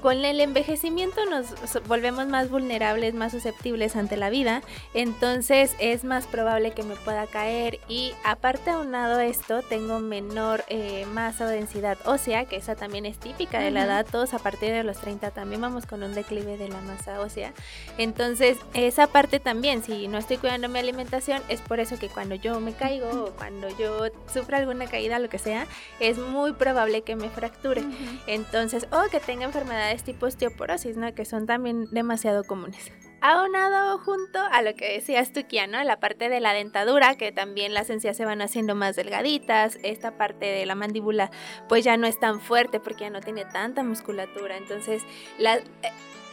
con 0.04 0.22
el 0.22 0.38
envejecimiento 0.42 1.24
nos 1.24 1.54
volvemos 1.88 2.26
más 2.26 2.50
vulnerables, 2.50 3.14
más 3.14 3.32
susceptibles 3.32 3.96
ante 3.96 4.18
la 4.18 4.28
vida, 4.28 4.60
entonces 4.92 5.74
es 5.78 6.04
más 6.04 6.26
probable 6.26 6.72
que 6.72 6.82
me 6.82 6.94
pueda 6.94 7.26
caer 7.26 7.80
y 7.88 8.12
aparte 8.22 8.68
aunado 8.68 9.18
esto 9.20 9.62
tengo 9.62 10.00
menor 10.00 10.62
eh, 10.68 11.06
masa 11.14 11.46
o 11.46 11.48
densidad 11.48 11.96
ósea, 12.04 12.44
que 12.44 12.56
esa 12.56 12.74
también 12.74 13.06
es 13.06 13.16
típica 13.16 13.60
de 13.60 13.70
la 13.70 13.84
edad, 13.84 14.04
todos 14.04 14.34
a 14.34 14.40
partir 14.40 14.72
de 14.72 14.84
los 14.84 14.98
30 14.98 15.30
también 15.30 15.62
vamos 15.62 15.86
con 15.86 16.02
un 16.02 16.12
declive 16.12 16.58
de 16.58 16.68
la 16.68 16.82
masa 16.82 17.20
ósea, 17.20 17.54
entonces 17.96 18.58
esa 18.74 19.06
parte 19.06 19.40
también, 19.40 19.82
si 19.82 20.06
no 20.06 20.18
estoy 20.18 20.36
cuidando 20.36 20.68
mi 20.68 20.80
alimentación, 20.80 21.40
es 21.48 21.62
por 21.62 21.80
eso 21.80 21.98
que 21.98 22.10
cuando 22.10 22.34
yo 22.34 22.60
me 22.60 22.74
caigo 22.74 23.08
o 23.08 23.30
cuando 23.30 23.70
yo 23.78 24.08
sufra 24.30 24.58
alguna 24.58 24.86
caída, 24.86 25.18
lo 25.18 25.30
que 25.30 25.38
sea, 25.38 25.66
es 25.98 26.18
muy 26.18 26.52
probable 26.52 27.00
que 27.00 27.16
me 27.16 27.30
fracture, 27.30 27.82
entonces 28.26 28.86
o 28.92 29.08
que 29.10 29.18
tenga 29.18 29.46
enfermedades 29.46 29.93
tipo 30.02 30.26
osteoporosis, 30.26 30.96
¿no? 30.96 31.14
Que 31.14 31.24
son 31.24 31.46
también 31.46 31.86
demasiado 31.90 32.44
comunes. 32.44 32.92
aunado 33.20 33.98
junto 33.98 34.38
a 34.38 34.62
lo 34.62 34.74
que 34.74 34.94
decías 34.94 35.32
tú, 35.32 35.46
Kia, 35.46 35.66
¿no? 35.66 35.82
La 35.84 36.00
parte 36.00 36.28
de 36.28 36.40
la 36.40 36.52
dentadura, 36.52 37.14
que 37.14 37.32
también 37.32 37.72
las 37.72 37.88
encías 37.90 38.16
se 38.16 38.24
van 38.24 38.42
haciendo 38.42 38.74
más 38.74 38.96
delgaditas, 38.96 39.78
esta 39.82 40.18
parte 40.18 40.46
de 40.46 40.66
la 40.66 40.74
mandíbula 40.74 41.30
pues 41.68 41.84
ya 41.84 41.96
no 41.96 42.06
es 42.06 42.18
tan 42.18 42.40
fuerte 42.40 42.80
porque 42.80 43.04
ya 43.04 43.10
no 43.10 43.20
tiene 43.20 43.44
tanta 43.44 43.82
musculatura, 43.82 44.56
entonces 44.56 45.02
la... 45.38 45.56
Eh, 45.56 45.62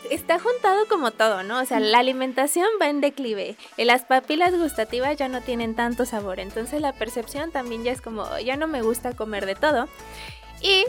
está 0.10 0.40
juntado 0.40 0.88
como 0.88 1.12
todo, 1.12 1.44
¿no? 1.44 1.60
O 1.60 1.66
sea, 1.66 1.80
la 1.80 2.00
alimentación 2.00 2.68
va 2.82 2.90
en 2.90 3.02
declive, 3.02 3.56
las 3.78 4.04
papilas 4.04 4.58
gustativas 4.58 5.16
ya 5.16 5.28
no 5.28 5.42
tienen 5.42 5.76
tanto 5.76 6.06
sabor, 6.06 6.40
entonces 6.40 6.82
la 6.82 6.94
percepción 6.94 7.52
también 7.52 7.84
ya 7.84 7.92
es 7.92 8.02
como, 8.02 8.26
ya 8.40 8.58
no 8.58 8.68
me 8.68 8.82
gusta 8.82 9.14
comer 9.14 9.46
de 9.46 9.56
todo. 9.56 9.88
Y 10.62 10.86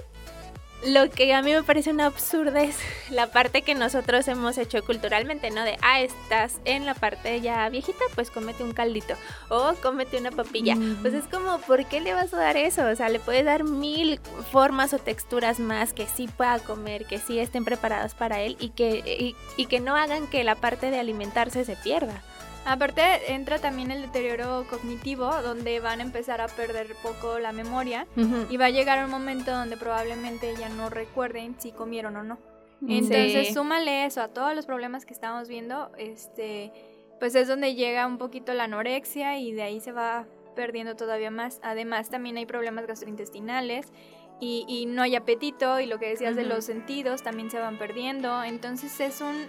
lo 0.86 1.10
que 1.10 1.32
a 1.32 1.42
mí 1.42 1.52
me 1.52 1.62
parece 1.62 1.90
una 1.90 2.06
absurdez, 2.06 2.76
la 3.10 3.28
parte 3.28 3.62
que 3.62 3.74
nosotros 3.74 4.26
hemos 4.28 4.58
hecho 4.58 4.82
culturalmente, 4.84 5.50
¿no? 5.50 5.62
De, 5.64 5.76
ah, 5.82 6.00
estás 6.00 6.58
en 6.64 6.86
la 6.86 6.94
parte 6.94 7.40
ya 7.40 7.68
viejita, 7.68 8.04
pues 8.14 8.30
cómete 8.30 8.64
un 8.64 8.72
caldito 8.72 9.14
o 9.48 9.74
cómete 9.82 10.18
una 10.18 10.30
papilla. 10.30 10.76
Pues 11.00 11.14
es 11.14 11.24
como, 11.24 11.58
¿por 11.60 11.86
qué 11.86 12.00
le 12.00 12.14
vas 12.14 12.34
a 12.34 12.38
dar 12.38 12.56
eso? 12.56 12.86
O 12.86 12.96
sea, 12.96 13.08
le 13.08 13.20
puedes 13.20 13.44
dar 13.44 13.64
mil 13.64 14.20
formas 14.50 14.92
o 14.92 14.98
texturas 14.98 15.60
más 15.60 15.92
que 15.92 16.06
sí 16.06 16.28
pueda 16.28 16.58
comer, 16.58 17.04
que 17.06 17.18
sí 17.18 17.38
estén 17.38 17.64
preparadas 17.64 18.14
para 18.14 18.40
él 18.40 18.56
y 18.58 18.70
que, 18.70 19.34
y 19.56 19.66
que 19.66 19.80
no 19.80 19.96
hagan 19.96 20.26
que 20.26 20.44
la 20.44 20.56
parte 20.56 20.90
de 20.90 20.98
alimentarse 20.98 21.64
se 21.64 21.76
pierda. 21.76 22.22
Aparte 22.64 23.33
entra 23.33 23.59
también 23.59 23.90
el 23.90 24.02
deterioro 24.02 24.66
cognitivo, 24.71 25.31
donde 25.42 25.81
van 25.81 26.00
a 26.00 26.02
empezar 26.02 26.40
a 26.40 26.47
perder 26.47 26.95
poco 27.02 27.38
la 27.38 27.52
memoria 27.52 28.07
y 28.50 28.57
va 28.57 28.66
a 28.66 28.71
llegar 28.71 29.04
un 29.04 29.11
momento 29.11 29.50
donde 29.50 29.76
probablemente 29.76 30.54
ya 30.57 30.69
no 30.69 30.88
recuerden 30.88 31.57
si 31.59 31.73
comieron 31.73 32.16
o 32.16 32.23
no. 32.23 32.38
Entonces 32.87 33.54
súmale 33.54 34.07
eso 34.07 34.21
a 34.23 34.28
todos 34.28 34.54
los 34.54 34.66
problemas 34.66 35.07
que 35.07 35.12
estamos 35.12 35.49
viendo, 35.49 35.90
este, 35.99 36.73
pues 37.21 37.35
es 37.35 37.47
donde 37.47 37.75
llega 37.75 38.07
un 38.07 38.19
poquito 38.19 38.52
la 38.54 38.64
anorexia 38.64 39.38
y 39.38 39.52
de 39.52 39.62
ahí 39.62 39.81
se 39.81 39.92
va 39.92 40.26
perdiendo 40.57 40.97
todavía 40.97 41.31
más. 41.31 41.61
Además 41.62 42.11
también 42.11 42.37
hay 42.37 42.47
problemas 42.47 42.87
gastrointestinales 42.87 43.92
y, 44.40 44.87
no 44.88 45.02
hay 45.02 45.14
apetito 45.14 45.78
y 45.78 45.87
lo 45.87 46.00
que 46.00 46.09
decías 46.09 46.35
de 46.35 46.45
los 46.45 46.64
sentidos 46.64 47.23
también 47.23 47.50
se 47.50 47.61
van 47.61 47.78
perdiendo. 47.78 48.42
Entonces 48.42 48.99
es 49.00 49.21
un 49.21 49.47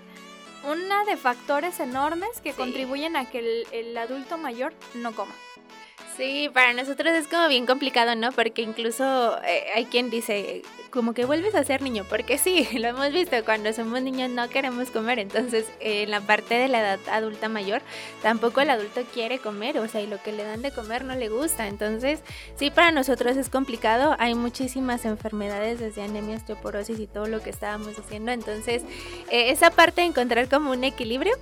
una 0.63 1.03
de 1.05 1.17
factores 1.17 1.79
enormes 1.79 2.41
que 2.41 2.53
contribuyen 2.53 3.15
a 3.15 3.29
que 3.29 3.65
el, 3.71 3.97
adulto 3.97 4.37
mayor 4.37 4.73
no 4.93 5.13
coma. 5.13 5.33
Sí, 6.15 6.49
para 6.53 6.73
nosotros 6.73 7.13
es 7.13 7.27
como 7.27 7.47
bien 7.47 7.65
complicado, 7.65 8.15
¿no? 8.15 8.31
Porque 8.31 8.61
incluso 8.61 9.39
eh, 9.43 9.65
hay 9.73 9.85
quien 9.85 10.11
dice, 10.11 10.61
como 10.91 11.15
que 11.15 11.25
vuelves 11.25 11.55
a 11.55 11.63
ser 11.63 11.81
niño, 11.81 12.05
porque 12.07 12.37
sí, 12.37 12.67
lo 12.77 12.87
hemos 12.89 13.11
visto, 13.11 13.35
cuando 13.43 13.73
somos 13.73 13.99
niños 14.01 14.29
no 14.29 14.47
queremos 14.47 14.91
comer, 14.91 15.17
entonces 15.17 15.65
en 15.79 16.11
la 16.11 16.21
parte 16.21 16.53
de 16.53 16.67
la 16.67 16.81
edad 16.81 16.99
adulta 17.11 17.49
mayor, 17.49 17.81
tampoco 18.21 18.61
el 18.61 18.69
adulto 18.69 19.01
quiere 19.11 19.39
comer, 19.39 19.79
o 19.79 19.87
sea, 19.87 20.01
y 20.01 20.07
lo 20.07 20.21
que 20.21 20.31
le 20.31 20.43
dan 20.43 20.61
de 20.61 20.71
comer 20.71 21.03
no 21.03 21.15
le 21.15 21.29
gusta, 21.29 21.67
entonces 21.67 22.19
sí, 22.57 22.69
para 22.69 22.91
nosotros 22.91 23.35
es 23.35 23.49
complicado, 23.49 24.15
hay 24.19 24.35
muchísimas 24.35 25.05
enfermedades 25.05 25.79
desde 25.79 26.03
anemia, 26.03 26.37
osteoporosis 26.37 26.99
y 26.99 27.07
todo 27.07 27.25
lo 27.25 27.41
que 27.41 27.49
estábamos 27.49 27.97
diciendo, 27.97 28.31
entonces 28.31 28.83
eh, 29.31 29.49
esa 29.49 29.71
parte 29.71 30.01
de 30.01 30.07
encontrar 30.07 30.47
como 30.47 30.71
un 30.71 30.83
equilibrio 30.83 31.33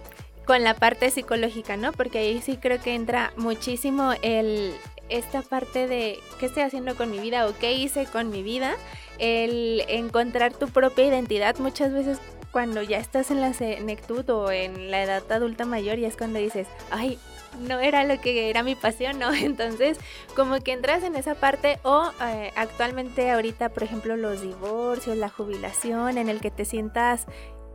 con 0.46 0.64
la 0.64 0.74
parte 0.74 1.12
psicológica, 1.12 1.78
¿no? 1.78 1.92
Porque 1.92 2.20
ahí 2.20 2.42
sí 2.42 2.58
creo 2.58 2.82
que 2.82 2.96
entra 2.96 3.32
muchísimo 3.38 4.14
el 4.22 4.74
esta 5.12 5.42
parte 5.42 5.88
de 5.88 6.20
qué 6.40 6.46
estoy 6.46 6.64
haciendo 6.64 6.96
con 6.96 7.12
mi 7.12 7.20
vida 7.20 7.46
o 7.46 7.54
qué 7.58 7.74
hice 7.74 8.06
con 8.06 8.30
mi 8.30 8.44
vida, 8.44 8.76
el 9.20 9.84
encontrar 9.90 10.54
tu 10.54 10.70
propia 10.70 11.06
identidad 11.06 11.58
muchas 11.60 11.92
veces 11.92 12.20
cuando 12.52 12.82
ya 12.82 12.98
estás 12.98 13.30
en 13.30 13.42
la 13.42 13.54
senectud 13.54 14.30
o 14.30 14.52
en 14.52 14.90
la 14.90 15.04
edad 15.04 15.30
adulta 15.32 15.66
mayor 15.66 16.00
y 16.00 16.06
es 16.06 16.18
cuando 16.18 16.40
dices, 16.40 16.68
ay, 16.90 17.20
no 17.60 17.80
era 17.80 18.04
lo 18.04 18.20
que 18.22 18.50
era 18.50 18.64
mi 18.64 18.76
pasión, 18.76 19.20
¿no? 19.20 19.34
Entonces, 19.34 19.98
como 20.36 20.60
que 20.62 20.74
entras 20.74 21.04
en 21.04 21.16
esa 21.16 21.36
parte 21.36 21.80
o 21.84 22.12
eh, 22.24 22.52
actualmente 22.56 23.32
ahorita, 23.32 23.70
por 23.70 23.84
ejemplo, 23.84 24.16
los 24.18 24.42
divorcios, 24.42 25.18
la 25.18 25.30
jubilación, 25.30 26.18
en 26.18 26.30
el 26.30 26.40
que 26.40 26.52
te 26.52 26.66
sientas 26.66 27.26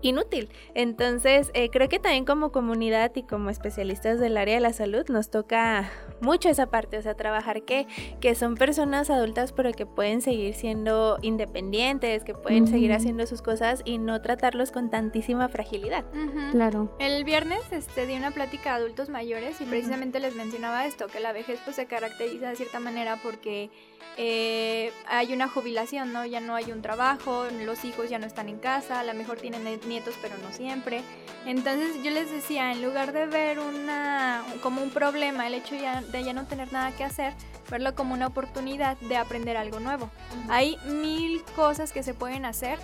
inútil. 0.07 0.49
Entonces, 0.75 1.51
eh, 1.55 1.71
creo 1.71 1.89
que 1.89 1.99
también 1.99 2.25
como 2.25 2.53
comunidad 2.53 3.13
y 3.15 3.23
como 3.23 3.51
especialistas 3.51 4.19
del 4.19 4.37
área 4.37 4.55
de 4.55 4.61
la 4.61 4.73
salud 4.73 5.05
nos 5.09 5.31
toca 5.31 5.91
mucho 6.21 6.49
esa 6.49 6.67
parte, 6.67 6.99
o 6.99 7.03
sea, 7.03 7.15
trabajar 7.15 7.63
que, 7.63 7.87
que 8.21 8.35
son 8.35 8.55
personas 8.55 9.11
adultas 9.11 9.53
pero 9.53 9.73
que 9.73 9.87
pueden 9.87 10.23
seguir 10.23 10.55
siendo 10.55 11.19
independientes, 11.23 12.25
que 12.25 12.35
pueden 12.35 12.67
seguir 12.67 12.93
haciendo 12.93 13.27
sus 13.27 13.43
cosas 13.43 13.83
y 13.85 13.99
no 13.99 14.21
tratarlos 14.23 14.71
con 14.71 14.91
tantísima 14.91 15.49
fragilidad. 15.49 16.05
Claro. 16.53 16.95
El 16.99 17.25
viernes 17.25 17.61
este, 17.71 18.07
di 18.07 18.15
una 18.15 18.31
plática 18.31 18.73
a 18.73 18.77
adultos 18.77 19.09
mayores 19.09 19.61
y 19.61 19.65
precisamente 19.65 20.21
les 20.21 20.35
mencionaba 20.35 20.87
esto, 20.87 21.07
que 21.07 21.21
la 21.21 21.33
vejez 21.33 21.61
pues 21.65 21.77
se 21.77 21.87
caracteriza 21.87 22.51
de 22.51 22.57
cierta 22.57 22.81
manera 22.81 23.19
porque 23.23 23.71
eh, 24.19 24.93
hay 25.07 25.35
una 25.35 25.47
jubilación, 25.47 26.13
¿no? 26.13 26.25
Ya 26.25 26.41
no 26.41 26.55
hay 26.55 26.73
un 26.73 26.81
trabajo, 26.81 27.47
los 27.65 27.85
hijos 27.85 28.09
ya 28.09 28.19
no 28.19 28.27
están 28.27 28.49
en 28.49 28.59
casa, 28.59 29.01
a 29.01 29.05
lo 29.05 29.13
mejor 29.13 29.39
tienen 29.39 29.65
nietos, 29.87 30.15
pero 30.23 30.37
no 30.39 30.53
siempre. 30.53 31.03
Entonces 31.45 32.03
yo 32.03 32.11
les 32.11 32.31
decía, 32.31 32.73
en 32.73 32.83
lugar 32.83 33.13
de 33.13 33.27
ver 33.27 33.59
una 33.59 34.43
como 34.63 34.83
un 34.83 34.91
problema, 34.91 35.47
el 35.47 35.55
hecho 35.55 35.75
de 35.75 36.25
ya 36.25 36.33
no 36.33 36.47
tener 36.47 36.73
nada 36.73 36.97
que 36.97 37.05
hacer, 37.05 37.35
verlo 37.71 37.95
como 37.95 38.15
una 38.15 38.27
oportunidad 38.27 38.97
de 38.99 39.17
aprender 39.17 39.57
algo 39.57 39.81
nuevo. 39.81 40.11
Hay 40.49 40.79
mil 40.87 41.43
cosas 41.55 41.93
que 41.93 42.03
se 42.03 42.15
pueden 42.15 42.47
hacer. 42.47 42.79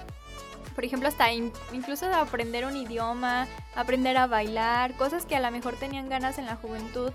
Por 0.75 0.85
ejemplo, 0.85 1.09
hasta 1.09 1.33
incluso 1.33 2.07
de 2.07 2.15
aprender 2.15 2.65
un 2.65 2.77
idioma, 2.77 3.47
aprender 3.75 4.17
a 4.17 4.27
bailar, 4.27 4.95
cosas 4.95 5.27
que 5.27 5.37
a 5.37 5.41
lo 5.41 5.51
mejor 5.51 5.77
tenían 5.77 6.09
ganas 6.09 6.39
en 6.39 6.47
la 6.47 6.57
juventud 6.57 7.13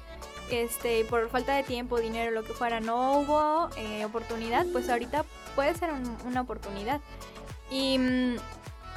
este, 0.49 1.05
por 1.05 1.29
falta 1.29 1.55
de 1.55 1.63
tiempo, 1.63 1.99
dinero, 1.99 2.31
lo 2.31 2.43
que 2.43 2.53
fuera, 2.53 2.79
no 2.79 3.19
hubo 3.19 3.69
eh, 3.77 4.05
oportunidad, 4.05 4.65
pues 4.71 4.89
ahorita 4.89 5.25
puede 5.55 5.73
ser 5.75 5.89
una 6.25 6.41
oportunidad. 6.41 7.01
Y 7.69 7.97
mm, 7.97 8.35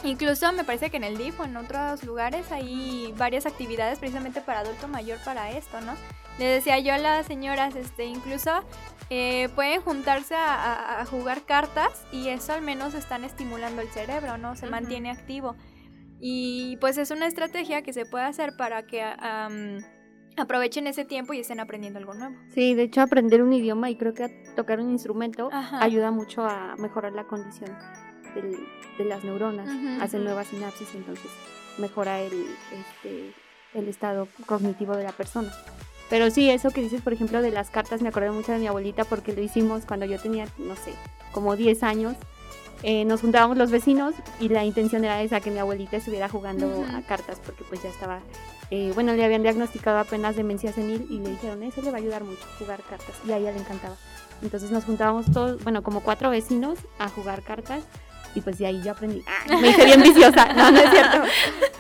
incluso 0.04 0.52
me 0.52 0.64
parece 0.64 0.90
que 0.90 0.96
en 0.96 1.04
el 1.04 1.18
DIF 1.18 1.40
o 1.40 1.44
en 1.44 1.56
otros 1.56 2.04
lugares 2.04 2.50
hay 2.52 3.12
varias 3.16 3.46
actividades 3.46 3.98
precisamente 3.98 4.40
para 4.40 4.60
adulto 4.60 4.88
mayor 4.88 5.18
para 5.24 5.50
esto, 5.50 5.80
¿no? 5.80 5.94
Le 6.38 6.46
decía 6.46 6.78
yo 6.78 6.94
a 6.94 6.98
las 6.98 7.26
señoras, 7.26 7.76
este, 7.76 8.06
incluso 8.06 8.50
eh, 9.10 9.48
pueden 9.54 9.82
juntarse 9.82 10.34
a, 10.36 11.04
jugar 11.10 11.42
cartas 11.42 12.04
y 12.12 12.28
eso 12.28 12.52
al 12.52 12.62
menos 12.62 12.94
están 12.94 13.24
estimulando 13.24 13.82
el 13.82 13.88
cerebro, 13.88 14.38
¿no? 14.38 14.56
Se 14.56 14.66
mantiene 14.66 15.10
activo. 15.10 15.56
Y 16.20 16.76
pues 16.76 16.96
es 16.98 17.10
una 17.10 17.26
estrategia 17.26 17.82
que 17.82 17.92
se 17.92 18.06
puede 18.06 18.24
hacer 18.24 18.56
para 18.56 18.86
que 18.86 19.02
aprovechen 20.40 20.86
ese 20.86 21.04
tiempo 21.04 21.32
y 21.32 21.40
estén 21.40 21.60
aprendiendo 21.60 21.98
algo 21.98 22.14
nuevo. 22.14 22.34
Sí, 22.54 22.74
de 22.74 22.84
hecho 22.84 23.00
aprender 23.00 23.42
un 23.42 23.52
idioma 23.52 23.90
y 23.90 23.96
creo 23.96 24.14
que 24.14 24.28
tocar 24.56 24.80
un 24.80 24.90
instrumento 24.90 25.50
ayuda 25.52 26.10
mucho 26.10 26.44
a 26.44 26.76
mejorar 26.78 27.12
la 27.12 27.24
condición 27.24 27.70
de 28.98 29.04
las 29.04 29.24
neuronas, 29.24 29.68
hace 30.00 30.18
nuevas 30.18 30.48
sinapsis, 30.48 30.88
entonces 30.94 31.30
mejora 31.78 32.20
el, 32.20 32.32
este, 32.32 33.32
el 33.74 33.88
estado 33.88 34.28
cognitivo 34.46 34.96
de 34.96 35.04
la 35.04 35.12
persona. 35.12 35.52
Pero 36.08 36.28
sí, 36.30 36.50
eso 36.50 36.70
que 36.70 36.82
dices, 36.82 37.00
por 37.02 37.12
ejemplo, 37.12 37.40
de 37.40 37.52
las 37.52 37.70
cartas, 37.70 38.02
me 38.02 38.08
acuerdo 38.08 38.32
mucho 38.32 38.52
de 38.52 38.58
mi 38.58 38.66
abuelita 38.66 39.04
porque 39.04 39.32
lo 39.32 39.40
hicimos 39.40 39.84
cuando 39.86 40.06
yo 40.06 40.18
tenía, 40.18 40.46
no 40.58 40.74
sé, 40.74 40.92
como 41.32 41.56
10 41.56 41.82
años. 41.84 42.16
Eh, 42.82 43.04
nos 43.04 43.20
juntábamos 43.20 43.58
los 43.58 43.70
vecinos 43.70 44.14
y 44.40 44.48
la 44.48 44.64
intención 44.64 45.04
era 45.04 45.22
esa, 45.22 45.40
que 45.40 45.50
mi 45.50 45.58
abuelita 45.58 45.98
estuviera 45.98 46.28
jugando 46.28 46.84
a 46.94 47.02
cartas 47.02 47.38
porque 47.44 47.62
pues 47.68 47.82
ya 47.82 47.90
estaba 47.90 48.20
eh, 48.70 48.92
bueno, 48.94 49.12
le 49.14 49.24
habían 49.24 49.42
diagnosticado 49.42 49.98
apenas 49.98 50.36
demencia 50.36 50.72
senil 50.72 51.06
y 51.10 51.18
le 51.18 51.30
dijeron, 51.30 51.62
eso 51.62 51.82
le 51.82 51.90
va 51.90 51.98
a 51.98 52.00
ayudar 52.00 52.24
mucho, 52.24 52.42
jugar 52.58 52.80
cartas. 52.82 53.16
Y 53.26 53.32
a 53.32 53.38
ella 53.38 53.52
le 53.52 53.58
encantaba. 53.58 53.96
Entonces 54.42 54.70
nos 54.70 54.84
juntábamos 54.84 55.26
todos, 55.32 55.62
bueno, 55.64 55.82
como 55.82 56.00
cuatro 56.00 56.30
vecinos 56.30 56.78
a 56.98 57.08
jugar 57.08 57.42
cartas. 57.42 57.82
Y 58.34 58.42
pues 58.42 58.58
de 58.58 58.66
ahí 58.66 58.80
yo 58.80 58.92
aprendí. 58.92 59.24
Ah, 59.26 59.56
me 59.60 59.70
hice 59.70 59.84
bien 59.84 60.02
viciosa. 60.02 60.52
No, 60.54 60.70
no 60.70 60.78
es 60.78 60.90
cierto. 60.90 61.22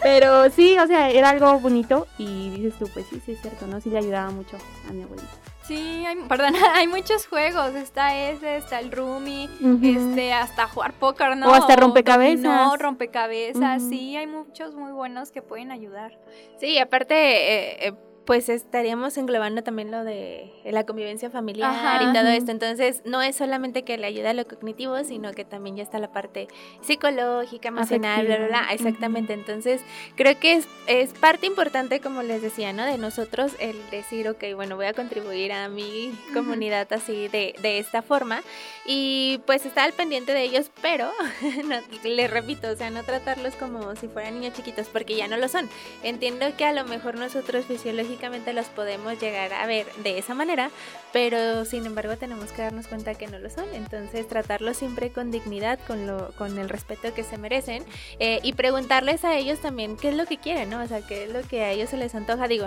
Pero 0.02 0.50
sí, 0.50 0.76
o 0.78 0.86
sea, 0.88 1.08
era 1.10 1.30
algo 1.30 1.60
bonito. 1.60 2.08
Y 2.18 2.50
dices 2.50 2.74
tú, 2.76 2.88
pues 2.92 3.06
sí, 3.08 3.22
sí 3.24 3.32
es 3.32 3.40
cierto, 3.40 3.68
¿no? 3.68 3.80
Sí 3.80 3.88
le 3.90 3.98
ayudaba 3.98 4.30
mucho 4.30 4.58
a 4.88 4.92
mi 4.92 5.02
abuelita. 5.02 5.28
Sí, 5.70 6.04
hay, 6.04 6.16
perdón, 6.28 6.52
hay 6.74 6.88
muchos 6.88 7.28
juegos. 7.28 7.76
Está 7.76 8.16
ese, 8.16 8.56
está 8.56 8.80
el 8.80 8.90
Rumi, 8.90 9.48
este, 9.84 10.32
hasta 10.32 10.66
jugar 10.66 10.94
póker, 10.94 11.36
¿no? 11.36 11.48
O 11.48 11.52
hasta 11.52 11.76
rompecabezas. 11.76 12.42
No, 12.42 12.76
rompecabezas, 12.76 13.80
sí, 13.88 14.16
hay 14.16 14.26
muchos 14.26 14.74
muy 14.74 14.90
buenos 14.90 15.30
que 15.30 15.42
pueden 15.42 15.70
ayudar. 15.70 16.18
Sí, 16.58 16.80
aparte, 16.80 17.14
eh, 17.14 17.88
eh, 17.88 17.94
pues 18.24 18.48
estaríamos 18.48 19.16
englobando 19.16 19.62
también 19.62 19.90
lo 19.90 20.04
de 20.04 20.52
la 20.64 20.84
convivencia 20.84 21.30
familiar 21.30 22.02
y 22.02 22.12
todo 22.12 22.28
esto. 22.28 22.50
Entonces, 22.50 23.02
no 23.04 23.22
es 23.22 23.36
solamente 23.36 23.82
que 23.82 23.96
le 23.98 24.06
ayuda 24.06 24.30
a 24.30 24.34
lo 24.34 24.46
cognitivo, 24.46 25.02
sino 25.04 25.32
que 25.32 25.44
también 25.44 25.76
ya 25.76 25.82
está 25.82 25.98
la 25.98 26.12
parte 26.12 26.48
psicológica, 26.82 27.68
emocional, 27.68 28.26
bla, 28.26 28.36
bla, 28.36 28.46
bla. 28.46 28.66
Exactamente. 28.72 29.32
Entonces, 29.32 29.80
creo 30.16 30.38
que 30.38 30.54
es, 30.54 30.68
es 30.86 31.12
parte 31.14 31.46
importante, 31.46 32.00
como 32.00 32.22
les 32.22 32.42
decía, 32.42 32.72
¿no? 32.72 32.84
De 32.84 32.98
nosotros 32.98 33.52
el 33.58 33.76
decir, 33.90 34.28
ok, 34.28 34.44
bueno, 34.54 34.76
voy 34.76 34.86
a 34.86 34.92
contribuir 34.92 35.52
a 35.52 35.68
mi 35.68 36.12
comunidad 36.34 36.92
así 36.92 37.28
de, 37.28 37.54
de 37.62 37.78
esta 37.78 38.02
forma. 38.02 38.42
Y 38.84 39.40
pues 39.46 39.64
estar 39.66 39.84
al 39.84 39.92
pendiente 39.92 40.32
de 40.32 40.42
ellos, 40.42 40.70
pero 40.82 41.10
les 42.04 42.30
repito, 42.30 42.68
o 42.68 42.76
sea, 42.76 42.90
no 42.90 43.02
tratarlos 43.02 43.54
como 43.54 43.96
si 43.96 44.08
fueran 44.08 44.40
niños 44.40 44.54
chiquitos, 44.54 44.88
porque 44.88 45.16
ya 45.16 45.26
no 45.26 45.36
lo 45.36 45.48
son. 45.48 45.68
Entiendo 46.02 46.46
que 46.56 46.64
a 46.64 46.72
lo 46.72 46.84
mejor 46.84 47.16
nosotros 47.16 47.64
fisiológicamente 47.64 48.09
los 48.52 48.66
podemos 48.66 49.18
llegar 49.20 49.52
a 49.52 49.66
ver 49.66 49.86
de 50.02 50.18
esa 50.18 50.34
manera, 50.34 50.70
pero 51.12 51.64
sin 51.64 51.86
embargo 51.86 52.16
tenemos 52.16 52.52
que 52.52 52.62
darnos 52.62 52.86
cuenta 52.86 53.14
que 53.14 53.26
no 53.26 53.38
lo 53.38 53.50
son. 53.50 53.66
Entonces 53.74 54.26
tratarlos 54.28 54.76
siempre 54.76 55.10
con 55.10 55.30
dignidad, 55.30 55.78
con, 55.86 56.06
lo, 56.06 56.32
con 56.32 56.58
el 56.58 56.68
respeto 56.68 57.12
que 57.14 57.24
se 57.24 57.38
merecen 57.38 57.84
eh, 58.18 58.40
y 58.42 58.52
preguntarles 58.54 59.24
a 59.24 59.36
ellos 59.36 59.60
también 59.60 59.96
qué 59.96 60.08
es 60.08 60.14
lo 60.14 60.26
que 60.26 60.38
quieren, 60.38 60.70
¿no? 60.70 60.82
O 60.82 60.86
sea, 60.86 61.00
qué 61.06 61.24
es 61.24 61.30
lo 61.30 61.42
que 61.42 61.62
a 61.62 61.70
ellos 61.70 61.90
se 61.90 61.96
les 61.96 62.14
antoja, 62.14 62.48
digo, 62.48 62.66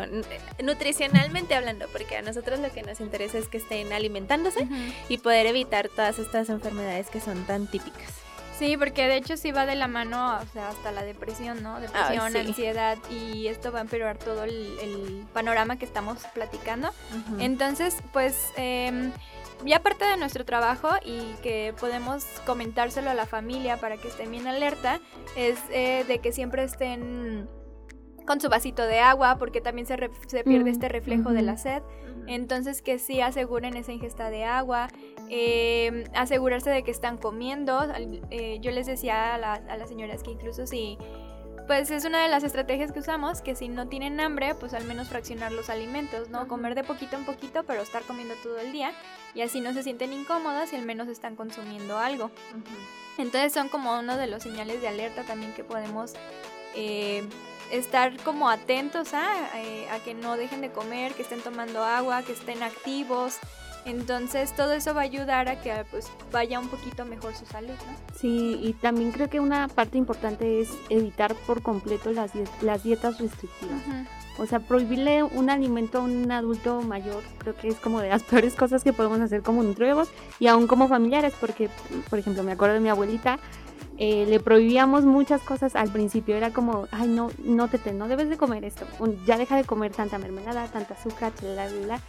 nutricionalmente 0.61 1.55
hablando, 1.55 1.87
porque 1.91 2.17
a 2.17 2.21
nosotros 2.21 2.59
lo 2.59 2.71
que 2.71 2.83
nos 2.83 2.99
interesa 2.99 3.37
es 3.37 3.47
que 3.47 3.57
estén 3.57 3.91
alimentándose 3.93 4.67
y 5.09 5.17
poder 5.17 5.45
evitar 5.47 5.89
todas 5.89 6.19
estas 6.19 6.49
enfermedades 6.49 7.09
que 7.09 7.19
son 7.19 7.45
tan 7.45 7.67
típicas. 7.67 8.22
Sí, 8.57 8.77
porque 8.77 9.07
de 9.07 9.17
hecho 9.17 9.35
sí 9.35 9.51
va 9.51 9.65
de 9.65 9.75
la 9.75 9.87
mano, 9.87 10.37
o 10.37 10.45
sea, 10.53 10.69
hasta 10.69 10.91
la 10.91 11.03
depresión, 11.03 11.63
¿no? 11.63 11.79
Depresión, 11.79 12.35
ansiedad 12.35 12.97
y 13.09 13.47
esto 13.47 13.71
va 13.71 13.79
a 13.79 13.81
empeorar 13.81 14.17
todo 14.17 14.43
el, 14.43 15.25
panorama 15.33 15.77
que 15.77 15.85
estamos 15.85 16.19
platicando. 16.33 16.89
Entonces, 17.39 17.97
pues... 18.11 18.51
Eh, 18.57 19.11
ya 19.65 19.81
parte 19.81 20.05
de 20.05 20.17
nuestro 20.17 20.45
trabajo 20.45 20.89
y 21.05 21.21
que 21.41 21.73
podemos 21.79 22.25
comentárselo 22.45 23.09
a 23.09 23.13
la 23.13 23.25
familia 23.25 23.77
para 23.77 23.97
que 23.97 24.07
estén 24.07 24.31
bien 24.31 24.47
alerta 24.47 24.99
es 25.35 25.57
eh, 25.71 26.03
de 26.07 26.19
que 26.19 26.31
siempre 26.31 26.63
estén 26.63 27.47
con 28.25 28.39
su 28.39 28.49
vasito 28.49 28.83
de 28.83 28.99
agua 28.99 29.37
porque 29.37 29.61
también 29.61 29.85
se, 29.85 29.97
se 30.27 30.43
pierde 30.43 30.69
este 30.69 30.89
reflejo 30.89 31.31
de 31.31 31.41
la 31.41 31.57
sed. 31.57 31.81
Entonces 32.27 32.81
que 32.81 32.99
sí 32.99 33.21
aseguren 33.21 33.75
esa 33.75 33.91
ingesta 33.91 34.29
de 34.29 34.45
agua, 34.45 34.87
em, 35.35 36.03
asegurarse 36.13 36.69
de 36.69 36.83
que 36.83 36.91
están 36.91 37.17
comiendo. 37.17 37.85
Eh, 38.29 38.59
yo 38.61 38.71
les 38.71 38.85
decía 38.85 39.33
a, 39.33 39.53
a, 39.53 39.77
las 39.77 39.89
señoras 39.89 40.21
que 40.21 40.31
incluso 40.31 40.67
si, 40.67 40.97
pues 41.65 41.89
es 41.89 42.05
una 42.05 42.21
de 42.21 42.29
las 42.29 42.43
estrategias 42.43 42.91
que 42.91 42.99
usamos, 42.99 43.41
que 43.41 43.55
si 43.55 43.67
no 43.67 43.87
tienen 43.87 44.19
hambre, 44.19 44.53
pues 44.53 44.73
al 44.73 44.85
menos 44.85 45.07
fraccionar 45.07 45.51
los 45.51 45.69
alimentos, 45.69 46.29
¿no? 46.29 46.47
Comer 46.47 46.75
de 46.75 46.83
poquito 46.83 47.15
en 47.15 47.25
poquito, 47.25 47.63
pero 47.63 47.81
estar 47.81 48.03
comiendo 48.03 48.35
todo 48.43 48.59
el 48.59 48.71
día 48.71 48.91
y 49.33 49.41
así 49.41 49.59
no 49.59 49.73
se 49.73 49.81
sienten 49.81 50.13
incómodas 50.13 50.71
y 50.71 50.75
al 50.75 50.85
menos 50.85 51.07
están 51.07 51.35
consumiendo 51.35 51.97
algo. 51.97 52.29
Entonces 53.17 53.53
son 53.53 53.69
como 53.69 53.97
uno 53.97 54.17
de 54.17 54.27
los 54.27 54.43
señales 54.43 54.81
de 54.81 54.87
alerta 54.87 55.23
también 55.23 55.53
que 55.53 55.63
podemos... 55.63 56.13
Eh, 56.75 57.27
estar 57.71 58.15
como 58.23 58.49
atentos 58.49 59.13
eh, 59.13 59.87
a, 59.89 59.99
que 59.99 60.13
no 60.13 60.37
dejen 60.37 60.61
de 60.61 60.71
comer, 60.71 61.13
que 61.13 61.23
estén 61.23 61.41
tomando 61.41 61.83
agua, 61.83 62.21
que 62.21 62.33
estén 62.33 62.61
activos. 62.61 63.39
Entonces 63.85 64.53
todo 64.55 64.73
eso 64.73 64.93
va 64.93 65.01
a 65.01 65.03
ayudar 65.03 65.49
a 65.49 65.61
que 65.61 65.73
pues 65.91 66.09
vaya 66.31 66.59
un 66.59 66.69
poquito 66.69 67.05
mejor 67.05 67.35
su 67.35 67.45
salud, 67.45 67.69
¿no? 67.69 68.17
Sí, 68.17 68.59
y 68.61 68.73
también 68.73 69.11
creo 69.11 69.29
que 69.29 69.39
una 69.39 69.67
parte 69.67 69.97
importante 69.97 70.61
es 70.61 70.69
evitar 70.89 71.35
por 71.35 71.61
completo 71.61 72.11
las, 72.11 72.31
las 72.61 72.83
dietas 72.83 73.19
restrictivas. 73.19 73.81
O 74.39 74.47
sea, 74.47 74.59
prohibirle 74.59 75.21
un 75.21 75.49
alimento 75.49 75.99
a 75.99 76.01
un 76.01 76.31
adulto 76.31 76.81
mayor 76.81 77.21
creo 77.37 77.55
que 77.55 77.67
es 77.67 77.75
como 77.75 77.99
de 77.99 78.09
las 78.09 78.23
peores 78.29 78.55
cosas 78.55 78.83
que 78.83 78.93
podemos 78.93 79.19
hacer 79.19 79.41
como 79.41 79.63
nutriólogos 79.63 80.09
y 80.39 80.47
aún 80.47 80.67
como 80.67 80.87
familiares, 80.87 81.33
porque, 81.39 81.69
por 82.09 82.19
ejemplo, 82.19 82.43
me 82.43 82.53
acuerdo 82.53 82.75
de 82.75 82.79
mi 82.79 82.89
abuelita, 82.89 83.39
eh, 83.97 84.25
le 84.27 84.39
prohibíamos 84.39 85.05
muchas 85.05 85.41
cosas 85.41 85.75
al 85.75 85.89
principio. 85.89 86.35
Era 86.35 86.51
como, 86.51 86.87
ay, 86.91 87.07
no, 87.07 87.29
no 87.43 87.67
te, 87.67 87.93
no 87.93 88.07
debes 88.07 88.29
de 88.29 88.37
comer 88.37 88.65
esto. 88.65 88.85
Ya 89.25 89.37
deja 89.37 89.55
de 89.55 89.65
comer 89.65 89.91
tanta 89.91 90.17
mermelada, 90.17 90.67
tanta 90.67 90.95
azúcar, 90.95 91.31
bla, 91.41 91.67
bla, 91.67 91.85
bla. 91.85 91.99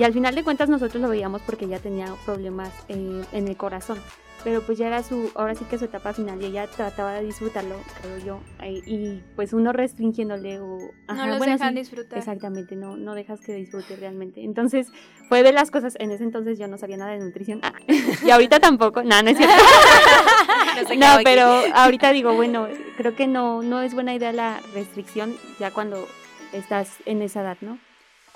Y 0.00 0.04
al 0.04 0.14
final 0.14 0.34
de 0.34 0.42
cuentas 0.42 0.70
nosotros 0.70 1.02
lo 1.02 1.10
veíamos 1.10 1.42
porque 1.42 1.68
ya 1.68 1.78
tenía 1.78 2.06
problemas 2.24 2.72
eh, 2.88 3.22
en 3.32 3.48
el 3.48 3.56
corazón 3.56 3.98
pero 4.42 4.62
pues 4.62 4.78
ya 4.78 4.86
era 4.86 5.02
su, 5.02 5.30
ahora 5.34 5.54
sí 5.54 5.64
que 5.64 5.78
su 5.78 5.84
etapa 5.84 6.12
final 6.12 6.40
y 6.40 6.46
ella 6.46 6.66
trataba 6.66 7.12
de 7.12 7.24
disfrutarlo, 7.24 7.76
creo 8.00 8.18
yo, 8.18 8.40
y 8.66 9.20
pues 9.36 9.52
uno 9.52 9.72
restringiéndole 9.72 10.60
o... 10.60 10.78
no 11.08 11.26
los 11.26 11.40
dejan 11.40 11.74
disfrutar. 11.74 12.18
Exactamente, 12.18 12.76
no, 12.76 12.96
no 12.96 13.14
dejas 13.14 13.40
que 13.40 13.52
disfrute 13.52 13.96
realmente. 13.96 14.42
Entonces, 14.42 14.88
fue 15.28 15.42
de 15.42 15.52
las 15.52 15.70
cosas, 15.70 15.94
en 15.98 16.10
ese 16.10 16.24
entonces 16.24 16.58
yo 16.58 16.68
no 16.68 16.78
sabía 16.78 16.96
nada 16.96 17.12
de 17.12 17.18
nutrición, 17.18 17.60
y 18.24 18.30
ahorita 18.30 18.60
tampoco, 18.60 19.02
no, 19.02 19.22
no 19.22 19.30
es 19.30 19.36
cierto. 19.36 19.54
no, 20.96 21.06
pero 21.22 21.44
ahorita 21.74 22.12
digo, 22.12 22.34
bueno, 22.34 22.68
creo 22.96 23.14
que 23.14 23.26
no, 23.26 23.62
no 23.62 23.82
es 23.82 23.94
buena 23.94 24.14
idea 24.14 24.32
la 24.32 24.60
restricción 24.72 25.36
ya 25.58 25.70
cuando 25.70 26.06
estás 26.52 26.96
en 27.04 27.22
esa 27.22 27.42
edad, 27.42 27.58
¿no? 27.60 27.78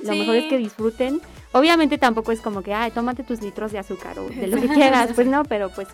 Lo 0.05 0.15
mejor 0.15 0.37
es 0.37 0.45
que 0.45 0.59
disfruten. 0.59 1.21
Obviamente 1.53 1.99
tampoco 1.99 2.33
es 2.33 2.41
como 2.41 2.63
que, 2.63 2.75
ay, 2.75 2.91
tómate 2.91 3.23
tus 3.23 3.41
litros 3.41 3.73
de 3.73 3.79
azúcar 3.79 4.19
o 4.19 4.29
de 4.29 4.47
lo 4.47 4.61
que 4.61 4.69
quieras, 4.75 5.11
pues 5.15 5.27
no, 5.27 5.45
pero 5.45 5.71
pues 5.71 5.89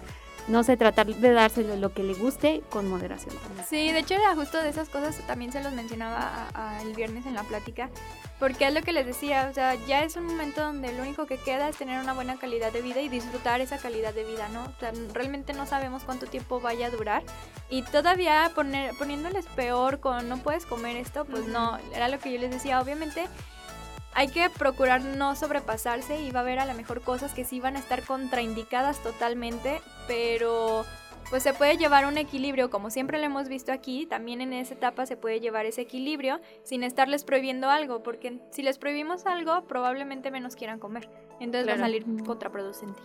no 0.51 0.64
sé, 0.64 0.77
tratar 0.77 1.07
de 1.07 1.33
dárselo 1.33 1.77
lo 1.77 1.92
que 1.92 2.03
le 2.03 2.14
guste 2.14 2.62
con 2.70 2.88
moderación. 2.88 3.35
Sí, 3.68 3.92
de 3.92 4.01
hecho 4.01 4.14
era 4.14 4.35
justo 4.35 4.61
de 4.61 4.68
esas 4.68 4.88
cosas, 4.88 5.16
también 5.27 5.53
se 5.53 5.62
los 5.62 5.73
mencionaba 5.73 6.49
el 6.83 6.92
viernes 6.94 7.27
en 7.27 7.35
la 7.35 7.44
plática, 7.44 7.88
porque 8.38 8.66
es 8.66 8.75
lo 8.75 8.83
que 8.83 8.92
les 8.92 9.07
decía, 9.07 9.49
o 9.51 9.55
sea, 9.55 9.77
ya 9.87 10.03
es 10.03 10.16
un 10.16 10.27
momento 10.27 10.62
donde 10.62 10.92
lo 10.92 11.03
único 11.03 11.27
que 11.27 11.37
queda 11.37 11.68
es 11.68 11.77
tener 11.77 12.01
una 12.01 12.14
buena 12.14 12.37
calidad 12.37 12.73
de 12.73 12.83
vida 12.83 13.01
y 13.01 13.09
disfrutar 13.09 13.61
esa 13.61 13.79
calidad 13.79 14.12
de 14.12 14.25
vida, 14.25 14.49
¿no? 14.49 14.64
O 14.64 14.81
sea, 14.81 14.92
realmente 15.12 15.53
no 15.53 15.66
sabemos 15.66 16.03
cuánto 16.03 16.27
tiempo 16.27 16.61
vaya 16.61 16.88
a 16.88 16.90
durar 16.90 17.23
y 17.68 17.83
todavía 17.83 18.51
poner, 18.55 18.94
poniéndoles 18.96 19.46
peor 19.46 20.01
con 20.01 20.29
no 20.29 20.38
puedes 20.38 20.66
comer 20.66 20.96
esto, 20.96 21.25
pues 21.25 21.46
no, 21.46 21.79
era 21.94 22.09
lo 22.09 22.18
que 22.18 22.33
yo 22.33 22.40
les 22.40 22.51
decía, 22.51 22.81
obviamente 22.81 23.27
hay 24.14 24.29
que 24.29 24.49
procurar 24.51 25.03
no 25.03 25.37
sobrepasarse 25.37 26.20
y 26.20 26.31
va 26.31 26.40
a 26.40 26.42
haber 26.42 26.59
a 26.59 26.66
lo 26.66 26.75
mejor 26.75 27.01
cosas 27.01 27.33
que 27.33 27.44
sí 27.44 27.61
van 27.61 27.77
a 27.77 27.79
estar 27.79 28.03
contraindicadas 28.03 29.03
totalmente, 29.03 29.81
pero 30.07 30.85
pues 31.31 31.44
se 31.44 31.55
puede 31.55 31.77
llevar 31.77 32.07
un 32.07 32.18
equilibrio, 32.18 32.70
como 32.70 32.90
siempre 32.90 33.18
lo 33.18 33.25
hemos 33.25 33.49
visto 33.49 33.70
aquí, 33.73 34.05
también 34.07 34.40
en 34.40 34.53
esa 34.53 34.75
etapa 34.75 35.07
se 35.07 35.16
puede 35.16 35.38
llevar 35.38 35.64
ese 35.64 35.83
equilibrio 35.83 36.40
sin 36.64 36.83
estarles 36.83 37.23
prohibiendo 37.23 37.70
algo, 37.70 38.03
porque 38.03 38.40
si 38.51 38.62
les 38.62 38.79
prohibimos 38.79 39.27
algo, 39.27 39.62
probablemente 39.62 40.33
menos 40.33 40.57
quieran 40.57 40.81
comer, 40.81 41.09
entonces 41.38 41.68
va 41.68 41.75
a 41.75 41.79
salir 41.79 42.05
contraproducente. 42.27 43.01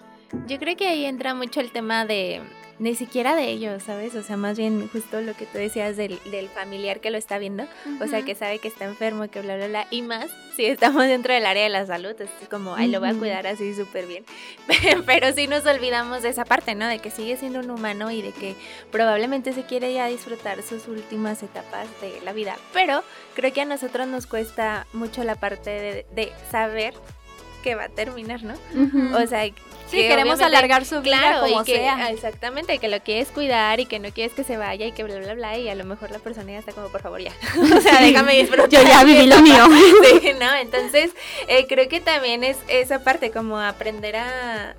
Yo 0.48 0.60
creo 0.60 0.76
que 0.76 0.88
ahí 0.88 1.06
entra 1.06 1.34
mucho 1.34 1.60
el 1.60 1.72
tema 1.72 2.06
de 2.06 2.42
ni 2.78 2.96
siquiera 2.96 3.36
de 3.36 3.50
ellos, 3.50 3.84
¿sabes? 3.84 4.16
O 4.16 4.24
sea, 4.24 4.38
más 4.38 4.58
bien 4.58 4.90
justo 4.90 5.22
lo 5.22 5.34
que 5.34 5.46
tú 5.46 5.58
decías 5.58 5.96
del, 5.96 6.20
del 6.26 6.50
familiar 6.50 7.00
que 7.00 7.10
lo 7.10 7.18
está 7.18 7.38
viendo, 7.38 7.66
o 8.02 8.08
sea, 8.08 8.24
que 8.24 8.36
sabe 8.36 8.60
que 8.60 8.68
está 8.68 8.86
enfermo, 8.86 9.30
que 9.30 9.42
bla, 9.42 9.56
bla, 9.56 9.68
bla, 9.68 9.88
y 9.92 10.02
más 10.02 10.30
si 10.56 10.66
estamos 10.66 11.04
dentro 11.04 11.34
del 11.34 11.46
área 11.46 11.64
de 11.64 11.70
la 11.70 11.86
salud, 11.86 12.16
es 12.20 12.30
como, 12.50 12.76
ay, 12.76 12.90
lo 12.90 13.00
voy 13.00 13.10
a 13.10 13.14
cuidar 13.14 13.48
así 13.48 13.74
súper 13.74 14.08
bien. 14.08 14.26
Pero 15.06 15.34
sí 15.34 15.48
nos 15.48 15.66
olvidamos 15.66 16.24
de 16.24 16.30
esa 16.30 16.46
parte, 16.46 16.76
¿no? 16.76 16.88
De 16.88 17.00
que 17.00 17.12
sigue 17.12 17.38
siendo 17.38 17.60
un 17.60 17.70
humano 17.70 18.12
y 18.12 18.22
de 18.22 18.32
que 18.32 18.56
probablemente 18.92 19.54
se 19.54 19.64
quiere 19.64 19.94
ya 19.94 20.08
disfrutar 20.08 20.62
sus 20.64 20.88
últimas 20.88 21.44
etapas 21.44 21.88
de 22.02 22.22
la 22.22 22.34
vida. 22.34 22.58
Pero 22.74 23.04
creo 23.36 23.52
que 23.54 23.62
a 23.62 23.66
nosotros 23.66 24.08
nos 24.08 24.28
cuesta 24.28 24.88
mucho 24.94 25.24
la 25.24 25.36
parte 25.36 25.70
de, 25.70 26.06
de 26.14 26.32
saber 26.52 26.94
que 27.66 27.74
va 27.74 27.86
a 27.86 27.90
terminar, 27.90 28.44
¿no? 28.44 28.54
O 29.18 29.26
sea, 29.26 29.44
Sí, 29.90 29.98
queremos 29.98 30.42
alargar 30.42 30.86
su 30.86 31.02
vida 31.02 31.20
claro, 31.20 31.48
como 31.48 31.64
que, 31.64 31.76
sea. 31.76 32.10
Exactamente, 32.10 32.80
que 32.80 32.88
lo 32.88 33.00
quieres 33.02 33.30
cuidar 33.30 33.80
y 33.80 33.86
que 33.86 34.00
no 34.00 34.10
quieres 34.10 34.34
que 34.34 34.44
se 34.44 34.58
vaya 34.58 34.86
y 34.88 34.92
que 34.92 35.04
bla, 35.04 35.18
bla, 35.20 35.34
bla, 35.36 35.58
y 35.58 35.70
a 35.70 35.76
lo 35.76 35.84
mejor 35.84 36.12
la 36.12 36.20
persona 36.20 36.52
ya 36.52 36.60
está 36.60 36.72
como, 36.72 36.90
por 36.90 37.02
favor, 37.02 37.22
ya. 37.22 37.32
o 37.78 37.82
sea, 37.82 38.02
déjame 38.02 38.36
disfrutar. 38.36 38.70
Yo 38.70 38.82
ya 38.82 39.04
viví 39.04 39.28
lo 39.28 39.42
mío. 39.42 39.66
sí, 40.22 40.32
¿no? 40.40 40.56
Entonces, 40.56 41.12
eh, 41.48 41.68
creo 41.68 41.88
que 41.88 42.02
también 42.02 42.44
es 42.44 42.58
esa 42.68 43.04
parte, 43.04 43.32
como 43.32 43.60
aprender 43.60 44.16
a, 44.16 44.76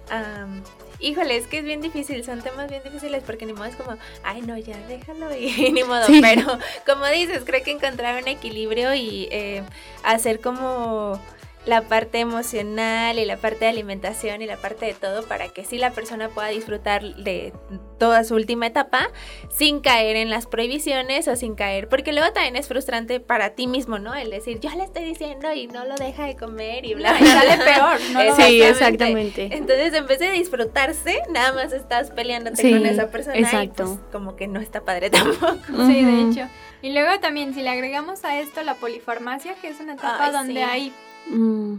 Híjole, 0.98 1.36
es 1.36 1.46
que 1.46 1.58
es 1.58 1.64
bien 1.64 1.82
difícil, 1.82 2.24
son 2.24 2.40
temas 2.40 2.70
bien 2.70 2.82
difíciles 2.82 3.22
porque 3.22 3.44
ni 3.44 3.52
modo 3.52 3.66
es 3.66 3.76
como, 3.76 3.98
ay 4.24 4.40
no, 4.40 4.56
ya 4.56 4.78
déjalo 4.88 5.36
y 5.36 5.70
ni 5.70 5.84
modo, 5.84 6.06
pero 6.22 6.58
como 6.86 7.04
dices, 7.06 7.42
creo 7.44 7.62
que 7.62 7.70
encontrar 7.70 8.22
un 8.22 8.28
equilibrio 8.28 8.94
y 8.94 9.28
eh, 9.30 9.62
hacer 10.02 10.40
como 10.40 11.20
la 11.66 11.82
parte 11.82 12.20
emocional 12.20 13.18
y 13.18 13.24
la 13.24 13.36
parte 13.36 13.60
de 13.60 13.66
alimentación 13.66 14.40
y 14.40 14.46
la 14.46 14.56
parte 14.56 14.86
de 14.86 14.94
todo 14.94 15.24
para 15.24 15.48
que 15.48 15.64
sí 15.64 15.78
la 15.78 15.90
persona 15.90 16.28
pueda 16.28 16.48
disfrutar 16.48 17.02
de 17.16 17.52
toda 17.98 18.22
su 18.24 18.34
última 18.34 18.66
etapa 18.68 19.10
sin 19.50 19.80
caer 19.80 20.16
en 20.16 20.30
las 20.30 20.46
prohibiciones 20.46 21.26
o 21.26 21.34
sin 21.34 21.56
caer, 21.56 21.88
porque 21.88 22.12
luego 22.12 22.32
también 22.32 22.56
es 22.56 22.68
frustrante 22.68 23.18
para 23.18 23.50
ti 23.50 23.66
mismo, 23.66 23.98
¿no? 23.98 24.14
El 24.14 24.30
decir, 24.30 24.60
yo 24.60 24.70
le 24.70 24.84
estoy 24.84 25.04
diciendo 25.04 25.52
y 25.52 25.66
no 25.66 25.84
lo 25.84 25.96
deja 25.96 26.26
de 26.26 26.36
comer 26.36 26.84
y 26.84 26.94
bla, 26.94 27.14
bla, 27.14 27.26
sale 27.26 27.64
peor, 27.64 28.00
¿no? 28.12 28.36
Sí, 28.36 28.62
exactamente. 28.62 29.48
Entonces, 29.50 29.92
en 29.94 30.06
vez 30.06 30.18
de 30.18 30.30
disfrutarse, 30.30 31.20
nada 31.30 31.52
más 31.52 31.72
estás 31.72 32.10
peleándote 32.10 32.70
con 32.70 32.86
esa 32.86 33.10
persona 33.10 33.36
exacto. 33.36 33.82
y 33.82 33.86
pues 33.86 33.98
como 34.12 34.36
que 34.36 34.46
no 34.46 34.60
está 34.60 34.82
padre 34.82 35.10
tampoco. 35.10 35.56
Sí, 35.86 36.04
de 36.04 36.22
hecho. 36.22 36.48
Y 36.82 36.92
luego 36.92 37.18
también, 37.20 37.54
si 37.54 37.62
le 37.62 37.70
agregamos 37.70 38.24
a 38.24 38.38
esto 38.38 38.62
la 38.62 38.74
polifarmacia, 38.74 39.54
que 39.54 39.68
es 39.68 39.80
una 39.80 39.94
etapa 39.94 40.30
donde 40.30 40.62
hay 40.62 40.92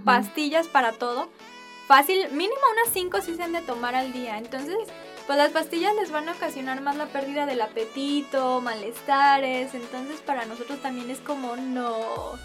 pastillas 0.04 0.68
para 0.68 0.92
todo, 0.94 1.30
fácil, 1.88 2.30
mínimo 2.32 2.62
unas 2.74 2.94
5 2.94 3.22
sí 3.22 3.36
se 3.36 3.44
han 3.44 3.54
de 3.54 3.62
tomar 3.62 3.96
al 3.96 4.12
día. 4.14 4.38
Entonces, 4.38 4.78
pues 5.28 5.38
las 5.38 5.52
pastillas 5.52 5.94
les 5.96 6.10
van 6.10 6.30
a 6.30 6.32
ocasionar 6.32 6.82
más 6.82 6.96
la 6.96 7.08
pérdida 7.08 7.46
del 7.46 7.62
apetito, 7.62 8.62
malestares, 8.62 9.74
entonces 9.74 10.22
para 10.26 10.46
nosotros 10.46 10.82
también 10.82 11.10
es 11.10 11.20
como 11.20 11.58
no, 11.58 11.98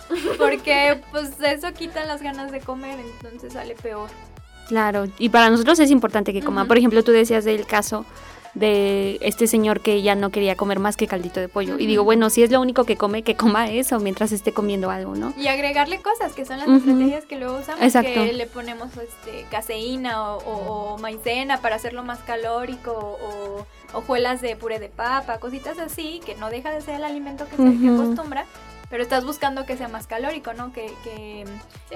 porque 0.39 1.01
pues 1.13 1.41
eso 1.41 1.73
quita 1.73 2.05
las 2.05 2.23
ganas 2.23 2.51
de 2.51 2.61
comer, 2.61 2.99
entonces 2.99 3.53
sale 3.53 3.77
peor. 3.77 4.11
Claro, 4.67 5.05
y 5.19 5.29
para 5.29 5.51
nosotros 5.51 5.79
es 5.79 5.91
importante 5.91 6.33
que 6.33 6.41
coma. 6.41 6.65
Por 6.65 6.79
ejemplo, 6.79 7.05
tú 7.05 7.13
decías 7.13 7.45
del 7.45 7.67
caso 7.67 8.05
de 8.55 9.19
este 9.23 9.47
señor 9.47 9.81
que 9.81 10.03
ya 10.03 10.15
no 10.15 10.31
quería 10.31 10.57
comer 10.57 10.79
más 10.79 10.97
que 10.97 11.07
caldito 11.07 11.41
de 11.41 11.49
pollo. 11.49 11.79
Y 11.79 11.87
digo, 11.87 12.05
bueno, 12.05 12.29
si 12.31 12.43
es 12.43 12.51
lo 12.51 12.61
único 12.61 12.85
que 12.85 12.97
come, 12.97 13.23
que 13.23 13.35
coma 13.35 13.71
eso 13.71 13.99
mientras 13.99 14.33
esté 14.33 14.53
comiendo 14.53 14.91
algo, 14.91 15.15
¿no? 15.15 15.33
Y 15.39 15.47
agregarle 15.47 16.01
cosas, 16.03 16.33
que 16.35 16.45
son 16.45 16.59
las 16.59 16.69
estrategias 16.69 17.25
que 17.25 17.37
luego 17.37 17.59
usamos, 17.59 17.83
Exacto. 17.83 18.13
que 18.13 18.33
le 18.33 18.47
ponemos 18.47 18.91
este, 18.97 19.47
caseína 19.51 20.35
o, 20.35 20.99
maicena 20.99 21.61
para 21.61 21.77
hacerlo 21.77 22.03
más 22.05 22.19
calórico 22.21 22.93
o 22.93 23.67
hojuelas 23.95 24.41
de 24.41 24.57
puré 24.57 24.79
de 24.79 24.89
papa, 24.89 25.39
cositas 25.39 25.79
así, 25.79 26.21
que 26.25 26.35
no 26.35 26.51
deja 26.51 26.71
de 26.71 26.81
ser 26.83 26.97
el 26.97 27.05
alimento 27.05 27.47
que 27.49 27.57
se 27.57 27.63
acostumbra, 27.63 28.47
pero 28.91 29.03
estás 29.03 29.25
buscando 29.25 29.65
que 29.65 29.77
sea 29.77 29.89
más 29.89 30.07
calórico, 30.07 30.53
¿no? 30.53 30.73
Que, 30.73 30.93
que 31.03 31.47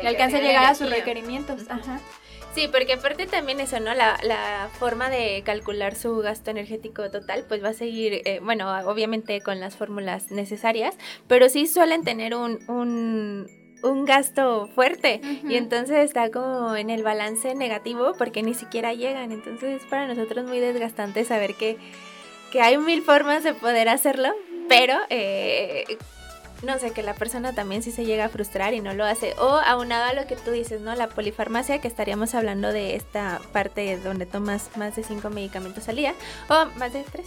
le 0.02 0.08
alcance 0.08 0.38
a 0.38 0.40
llegar 0.40 0.64
a 0.64 0.74
sus 0.74 0.88
requerimientos. 0.88 1.62
Ajá. 1.68 2.00
Sí, 2.56 2.68
porque 2.72 2.94
aparte 2.94 3.26
también 3.26 3.60
eso, 3.60 3.78
¿no? 3.80 3.92
La, 3.92 4.18
la, 4.22 4.70
forma 4.78 5.10
de 5.10 5.42
calcular 5.44 5.94
su 5.94 6.16
gasto 6.16 6.50
energético 6.50 7.10
total, 7.10 7.44
pues 7.46 7.62
va 7.62 7.68
a 7.68 7.74
seguir, 7.74 8.22
eh, 8.24 8.40
bueno, 8.42 8.74
obviamente 8.88 9.42
con 9.42 9.60
las 9.60 9.76
fórmulas 9.76 10.30
necesarias, 10.30 10.96
pero 11.28 11.50
sí 11.50 11.66
suelen 11.66 12.02
tener 12.02 12.34
un, 12.34 12.58
un, 12.70 13.46
un 13.82 14.04
gasto 14.06 14.68
fuerte 14.74 15.20
y 15.46 15.56
entonces 15.56 15.98
está 15.98 16.30
como 16.30 16.74
en 16.76 16.88
el 16.88 17.02
balance 17.02 17.54
negativo 17.54 18.14
porque 18.16 18.42
ni 18.42 18.54
siquiera 18.54 18.94
llegan. 18.94 19.32
Entonces 19.32 19.82
es 19.82 19.86
para 19.90 20.06
nosotros 20.06 20.46
muy 20.46 20.58
desgastante 20.58 21.26
saber 21.26 21.56
que, 21.56 21.76
que 22.52 22.62
hay 22.62 22.78
mil 22.78 23.02
formas 23.02 23.44
de 23.44 23.52
poder 23.52 23.90
hacerlo, 23.90 24.32
pero 24.66 24.94
eh, 25.10 25.84
no 26.62 26.78
sé, 26.78 26.92
que 26.92 27.02
la 27.02 27.14
persona 27.14 27.52
también 27.54 27.82
sí 27.82 27.92
se 27.92 28.04
llega 28.04 28.26
a 28.26 28.28
frustrar 28.28 28.74
y 28.74 28.80
no 28.80 28.94
lo 28.94 29.04
hace. 29.04 29.34
O 29.38 29.60
aunado 29.64 30.04
a 30.04 30.12
lo 30.12 30.26
que 30.26 30.36
tú 30.36 30.50
dices, 30.50 30.80
¿no? 30.80 30.94
La 30.94 31.08
polifarmacia, 31.08 31.80
que 31.80 31.88
estaríamos 31.88 32.34
hablando 32.34 32.72
de 32.72 32.96
esta 32.96 33.40
parte 33.52 33.98
donde 33.98 34.26
tomas 34.26 34.70
más 34.76 34.96
de 34.96 35.04
cinco 35.04 35.30
medicamentos 35.30 35.88
al 35.88 35.96
día, 35.96 36.14
o 36.48 36.66
más 36.78 36.92
de 36.92 37.04
tres. 37.04 37.26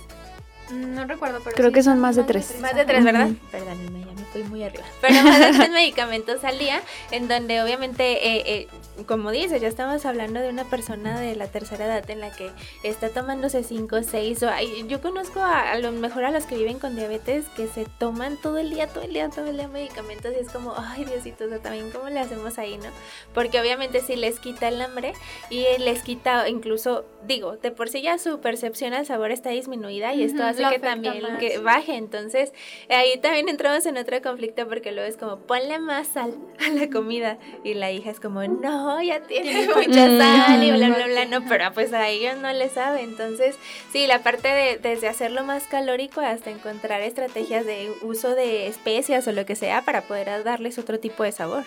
No 0.72 1.06
recuerdo, 1.06 1.40
pero 1.44 1.56
creo 1.56 1.72
que 1.72 1.84
son 1.84 2.00
más 2.00 2.16
de 2.16 2.24
tres. 2.24 2.60
Más 2.60 2.76
de 2.76 2.86
tres, 2.86 3.04
¿verdad? 3.04 3.30
Perdónenme, 3.52 4.02
ya 4.02 4.14
me 4.14 4.26
fui 4.26 4.44
muy 4.44 4.64
arriba. 4.64 4.84
Pero 5.02 5.24
más 5.24 5.40
de 5.40 5.52
tres 5.52 5.70
medicamentos 5.70 6.44
al 6.44 6.60
día, 6.60 6.82
en 7.12 7.28
donde 7.28 7.62
obviamente, 7.62 8.28
eh, 8.28 8.44
eh, 8.46 8.68
como 9.06 9.32
dices, 9.32 9.62
ya 9.62 9.68
estamos 9.68 10.06
hablando 10.06 10.40
de 10.40 10.50
una 10.50 10.66
persona 10.66 11.20
de 11.20 11.36
la 11.36 11.48
tercera 11.48 11.86
edad 11.86 12.10
en 12.10 12.20
la 12.20 12.32
que 12.32 12.52
está 12.84 13.10
tomándose 13.10 13.64
cinco, 13.64 14.02
seis, 14.04 14.44
o 14.44 14.50
yo 14.88 15.02
conozco 15.02 15.42
a, 15.42 15.78
lo 15.78 15.92
mejor 15.92 16.26
a 16.26 16.32
los 16.32 16.46
que 16.46 16.58
viven 16.58 16.80
con 16.80 16.96
diabetes 16.96 17.46
que 17.56 17.68
se 17.68 17.86
toman 17.86 18.38
todo 18.38 18.58
el 18.58 18.70
día, 18.70 18.88
todo 18.88 19.04
el 19.04 19.14
día, 19.14 19.30
todo 19.30 19.48
el 19.48 19.58
día 19.58 19.68
medicamentos 19.68 20.34
y 20.36 20.40
es 20.40 20.50
como, 20.52 20.74
ay 20.78 21.06
Diosito, 21.06 21.46
o 21.46 21.60
también 21.60 21.92
cómo 21.92 22.10
le 22.10 22.20
hacemos 22.20 22.58
ahí, 22.58 22.78
¿no? 22.78 22.90
Porque 23.34 23.60
obviamente 23.60 24.02
si 24.02 24.16
les 24.16 24.40
quita 24.40 24.68
el 24.68 24.82
hambre 24.82 25.14
y 25.50 25.66
les 25.80 26.04
quita 26.04 26.48
incluso, 26.50 27.06
digo, 27.26 27.58
de 27.58 27.72
por 27.72 27.90
sí 27.90 28.02
ya 28.02 28.18
su 28.18 28.40
percepción 28.40 28.94
al 28.94 29.06
sabor 29.06 29.32
está 29.32 29.50
disminuida 29.50 30.14
y 30.14 30.24
esto 30.24 30.44
hace 30.44 30.59
que 30.69 30.80
también 30.80 31.38
que 31.39 31.58
baje. 31.60 31.95
Entonces, 31.95 32.52
ahí 32.89 33.17
también 33.19 33.50
entramos 33.50 33.86
en 33.86 33.98
otro 33.98 34.22
conflicto 34.22 34.67
porque 34.67 34.91
luego 34.91 35.08
es 35.08 35.17
como, 35.17 35.38
ponle 35.39 35.80
más 35.80 36.08
sal 36.08 36.36
a 36.60 36.69
la 36.69 36.89
comida. 36.89 37.38
Y 37.63 37.74
la 37.74 37.91
hija 37.91 38.12
es 38.12 38.19
como, 38.19 38.43
no, 38.43 39.02
ya 39.02 39.22
tiene 39.22 39.67
mucha 39.67 40.17
sal 40.17 40.63
y 40.63 40.72
bla, 40.72 40.89
bla, 40.89 41.06
bla. 41.08 41.26
No, 41.26 41.45
pero 41.48 41.72
pues 41.74 41.93
a 41.93 42.08
ellos 42.08 42.38
no 42.38 42.52
le 42.54 42.69
sabe. 42.69 43.02
Entonces, 43.02 43.56
sí, 43.91 44.08
la 44.08 44.24
parte 44.24 44.48
de 44.48 44.78
desde 44.78 45.08
hacerlo 45.08 45.43
más 45.43 45.63
calórico 45.67 46.22
hasta 46.22 46.50
encontrar 46.50 47.02
estrategias 47.02 47.65
de 47.65 47.91
uso 48.02 48.36
de 48.36 48.67
especias 48.67 49.28
o 49.28 49.32
lo 49.32 49.45
que 49.45 49.56
sea 49.56 49.84
para 49.84 50.02
poder 50.02 50.43
darles 50.43 50.78
otro 50.78 51.00
tipo 51.00 51.24
de 51.24 51.32
sabor. 51.32 51.63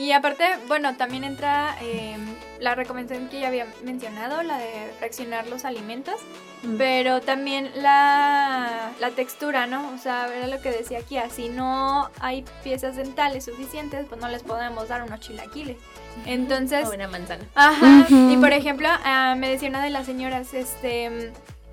Y 0.00 0.12
aparte, 0.12 0.44
bueno, 0.66 0.96
también 0.96 1.24
entra 1.24 1.76
eh, 1.82 2.16
la 2.58 2.74
recomendación 2.74 3.28
que 3.28 3.40
ya 3.40 3.48
había 3.48 3.66
mencionado, 3.84 4.42
la 4.42 4.56
de 4.56 4.90
fraccionar 4.98 5.46
los 5.48 5.66
alimentos, 5.66 6.14
mm. 6.62 6.78
pero 6.78 7.20
también 7.20 7.70
la, 7.74 8.92
la, 8.98 9.10
textura, 9.10 9.66
¿no? 9.66 9.92
O 9.92 9.98
sea, 9.98 10.34
era 10.34 10.46
lo 10.46 10.62
que 10.62 10.70
decía 10.70 11.00
aquí, 11.00 11.18
si 11.30 11.50
no 11.50 12.08
hay 12.18 12.46
piezas 12.64 12.96
dentales 12.96 13.44
suficientes, 13.44 14.06
pues 14.08 14.18
no 14.18 14.28
les 14.28 14.42
podemos 14.42 14.88
dar 14.88 15.02
unos 15.02 15.20
chilaquiles. 15.20 15.76
Entonces... 16.24 16.88
O 16.88 16.94
una 16.94 17.06
manzana. 17.06 17.44
Ajá. 17.54 18.06
Y 18.08 18.38
por 18.38 18.54
ejemplo, 18.54 18.88
uh, 18.88 19.36
me 19.36 19.50
decía 19.50 19.68
una 19.68 19.84
de 19.84 19.90
las 19.90 20.06
señoras, 20.06 20.54
este 20.54 21.30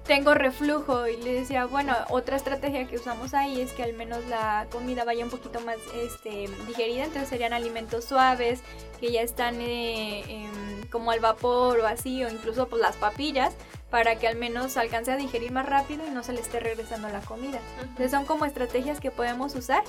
tengo 0.08 0.34
reflujo 0.34 1.06
y 1.08 1.18
le 1.18 1.34
decía, 1.34 1.66
bueno, 1.66 1.94
otra 2.10 2.38
estrategia 2.38 2.88
que 2.88 2.96
usamos 2.96 3.34
ahí 3.34 3.60
es 3.60 3.74
que 3.74 3.84
al 3.84 3.94
menos 3.94 4.26
la 4.28 4.66
comida 4.72 5.04
vaya 5.04 5.24
un 5.24 5.30
poquito 5.30 5.60
más 5.60 5.78
este, 5.96 6.50
digerida, 6.66 7.04
entonces 7.04 7.28
serían 7.28 7.52
alimentos 7.52 8.06
suaves 8.06 8.62
que 9.02 9.12
ya 9.12 9.22
están 9.22 9.60
eh, 9.60 10.24
em, 10.28 10.88
como 10.90 11.12
al 11.12 11.20
vapor 11.20 11.82
o 11.82 11.88
así, 11.88 12.24
o 12.24 12.30
incluso 12.30 12.70
pues 12.70 12.82
las 12.82 12.96
papillas, 12.96 13.54
para 13.92 14.16
que 14.16 14.28
al 14.28 14.38
menos 14.38 14.78
alcance 14.78 15.12
a 15.12 15.18
digerir 15.18 15.52
más 15.52 15.66
rápido 15.66 16.08
y 16.08 16.10
no 16.10 16.24
se 16.24 16.32
le 16.32 16.40
esté 16.40 16.62
regresando 16.62 17.10
la 17.10 17.20
comida. 17.20 17.60
Entonces 17.82 18.12
son 18.12 18.26
como 18.26 18.46
estrategias 18.46 19.02
que 19.02 19.12
podemos 19.12 19.56
usar 19.56 19.84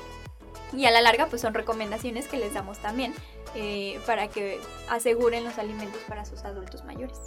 y 0.72 0.84
a 0.86 0.90
la 0.90 1.00
larga 1.00 1.26
pues 1.26 1.42
son 1.42 1.54
recomendaciones 1.54 2.26
que 2.26 2.38
les 2.38 2.54
damos 2.54 2.78
también 2.78 3.14
eh, 3.54 4.00
para 4.04 4.28
que 4.28 4.60
aseguren 4.90 5.44
los 5.44 5.58
alimentos 5.58 6.02
para 6.08 6.24
sus 6.24 6.44
adultos 6.44 6.84
mayores. 6.84 7.18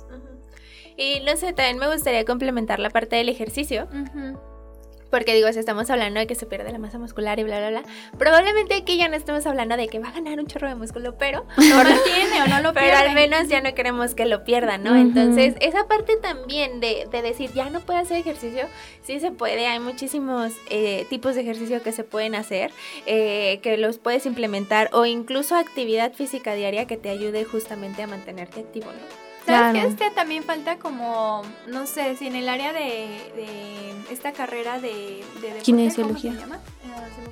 Y 0.97 1.21
no 1.21 1.35
sé, 1.37 1.53
también 1.53 1.77
me 1.77 1.91
gustaría 1.91 2.25
complementar 2.25 2.79
la 2.79 2.89
parte 2.89 3.15
del 3.15 3.29
ejercicio. 3.29 3.87
Porque 5.11 5.35
digo, 5.35 5.51
si 5.51 5.59
estamos 5.59 5.89
hablando 5.89 6.21
de 6.21 6.25
que 6.25 6.35
se 6.35 6.45
pierde 6.45 6.71
la 6.71 6.79
masa 6.79 6.97
muscular 6.97 7.37
y 7.37 7.43
bla, 7.43 7.59
bla, 7.59 7.69
bla, 7.69 7.83
probablemente 8.17 8.75
aquí 8.75 8.97
ya 8.97 9.09
no 9.09 9.17
estemos 9.17 9.45
hablando 9.45 9.75
de 9.75 9.89
que 9.89 9.99
va 9.99 10.07
a 10.07 10.13
ganar 10.13 10.39
un 10.39 10.47
chorro 10.47 10.69
de 10.69 10.75
músculo, 10.75 11.17
pero 11.17 11.45
no 11.57 11.83
lo 11.83 11.89
tiene 12.03 12.41
o 12.41 12.47
no 12.47 12.61
lo 12.61 12.73
pierde. 12.73 12.89
Pero 12.89 13.09
al 13.09 13.13
menos 13.13 13.49
ya 13.49 13.61
no 13.61 13.75
queremos 13.75 14.15
que 14.15 14.25
lo 14.25 14.45
pierda, 14.45 14.77
¿no? 14.77 14.95
Entonces, 14.95 15.55
esa 15.59 15.85
parte 15.87 16.15
también 16.15 16.79
de, 16.79 17.07
de, 17.11 17.21
decir, 17.21 17.51
ya 17.53 17.69
no 17.69 17.81
puede 17.81 17.99
hacer 17.99 18.17
ejercicio, 18.17 18.63
sí 19.03 19.19
se 19.19 19.31
puede. 19.31 19.67
Hay 19.67 19.81
muchísimos 19.81 20.53
eh, 20.69 21.05
tipos 21.09 21.35
de 21.35 21.41
ejercicio 21.41 21.83
que 21.83 21.91
se 21.91 22.05
pueden 22.05 22.33
hacer, 22.33 22.71
eh, 23.05 23.59
que 23.61 23.77
los 23.77 23.97
puedes 23.97 24.25
implementar, 24.25 24.89
o 24.93 25.05
incluso 25.05 25.55
actividad 25.55 26.13
física 26.13 26.53
diaria 26.53 26.87
que 26.87 26.95
te 26.95 27.09
ayude 27.09 27.43
justamente 27.43 28.01
a 28.01 28.07
mantenerte 28.07 28.61
activo, 28.61 28.85
¿no? 28.85 29.30
¿Sabes 29.45 29.81
que 29.81 29.87
este 29.87 30.11
también 30.11 30.43
falta 30.43 30.77
como, 30.77 31.41
no 31.67 31.87
sé, 31.87 32.15
si 32.15 32.27
en 32.27 32.35
el 32.35 32.47
área 32.47 32.73
de, 32.73 33.93
esta 34.09 34.31
carrera 34.33 34.79
de, 34.79 35.23
de 35.41 35.59
kinesiología? 35.61 36.33
Eh, 36.33 36.80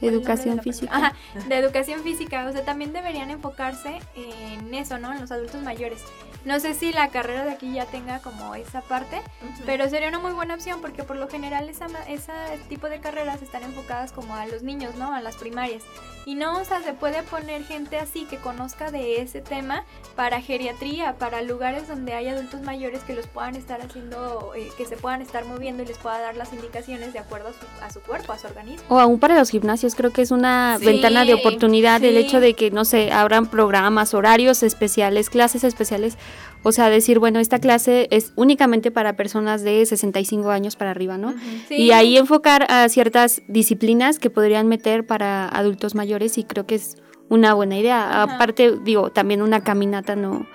educación 0.01 0.61
física. 0.61 0.95
Ajá, 0.95 1.13
de 1.47 1.55
educación 1.57 2.01
física, 2.03 2.45
o 2.47 2.51
sea, 2.51 2.63
también 2.63 2.93
deberían 2.93 3.29
enfocarse 3.29 3.99
en 4.15 4.73
eso, 4.73 4.97
¿no? 4.97 5.13
En 5.13 5.21
los 5.21 5.31
adultos 5.31 5.61
mayores. 5.61 6.01
No 6.45 6.59
sé 6.59 6.73
si 6.73 6.93
la 6.93 7.09
carrera 7.09 7.43
de 7.43 7.51
aquí 7.51 7.73
ya 7.73 7.85
tenga 7.85 8.19
como 8.19 8.55
esa 8.55 8.81
parte, 8.81 9.21
pero 9.65 9.89
sería 9.89 10.07
una 10.07 10.19
muy 10.19 10.31
buena 10.31 10.55
opción 10.55 10.79
porque 10.79 11.03
por 11.03 11.17
lo 11.17 11.27
general 11.27 11.67
esa, 11.67 11.87
ese 12.07 12.31
tipo 12.69 12.87
de 12.87 12.99
carreras 13.01 13.41
están 13.41 13.63
enfocadas 13.63 14.13
como 14.13 14.35
a 14.35 14.45
los 14.45 14.63
niños, 14.63 14.95
¿no? 14.95 15.13
A 15.13 15.21
las 15.21 15.35
primarias. 15.35 15.83
Y 16.25 16.35
no, 16.35 16.59
o 16.59 16.63
sea, 16.63 16.81
se 16.83 16.93
puede 16.93 17.23
poner 17.23 17.63
gente 17.65 17.97
así 17.97 18.25
que 18.25 18.37
conozca 18.37 18.91
de 18.91 19.21
ese 19.21 19.41
tema 19.41 19.83
para 20.15 20.41
geriatría, 20.41 21.17
para 21.17 21.41
lugares 21.41 21.87
donde 21.87 22.13
hay 22.13 22.27
adultos 22.27 22.61
mayores 22.61 23.01
que 23.03 23.15
los 23.15 23.25
puedan 23.27 23.55
estar 23.55 23.81
haciendo, 23.81 24.53
eh, 24.55 24.69
que 24.77 24.85
se 24.85 24.95
puedan 24.95 25.21
estar 25.21 25.45
moviendo 25.45 25.83
y 25.83 25.87
les 25.87 25.97
pueda 25.97 26.19
dar 26.19 26.37
las 26.37 26.53
indicaciones 26.53 27.13
de 27.13 27.19
acuerdo 27.19 27.51
a 27.81 27.91
su, 27.91 28.01
cuerpo, 28.01 28.31
a 28.33 28.37
su 28.37 28.47
organismo. 28.47 28.83
O 28.89 28.99
aún 28.99 29.19
para 29.19 29.38
los 29.39 29.49
gimnasios, 29.49 29.95
creo 29.95 30.11
que 30.11 30.21
es 30.21 30.31
una 30.31 30.77
ventana 30.79 31.25
de 31.25 31.33
oportunidad 31.33 32.03
el 32.03 32.17
hecho 32.17 32.39
de 32.39 32.53
que, 32.53 32.71
no 32.71 32.85
sé, 32.85 33.11
abran 33.11 33.47
programas, 33.47 34.13
horarios 34.13 34.63
especiales, 34.63 35.29
clases 35.29 35.63
especiales. 35.63 36.17
O 36.61 36.71
sea, 36.73 36.89
decir, 36.89 37.19
bueno, 37.19 37.39
esta 37.39 37.59
clase 37.59 38.07
es 38.11 38.33
únicamente 38.35 38.91
para 38.91 39.13
personas 39.13 39.63
de 39.63 39.85
65 39.85 40.49
años 40.49 40.75
para 40.75 40.91
arriba, 40.91 41.17
¿no? 41.17 41.33
Y 41.69 41.91
ahí 41.91 42.17
enfocar 42.17 42.69
a 42.69 42.89
ciertas 42.89 43.41
disciplinas 43.47 44.19
que 44.19 44.29
podrían 44.29 44.67
meter 44.67 45.07
para 45.07 45.47
adultos 45.47 45.95
mayores 45.95 46.37
y 46.37 46.43
creo 46.43 46.65
que 46.65 46.75
es 46.75 46.97
una 47.29 47.53
buena 47.53 47.77
idea. 47.77 48.23
Aparte, 48.23 48.73
digo, 48.83 49.09
también 49.09 49.41
una 49.41 49.63
caminata 49.63 50.15
no 50.17 50.47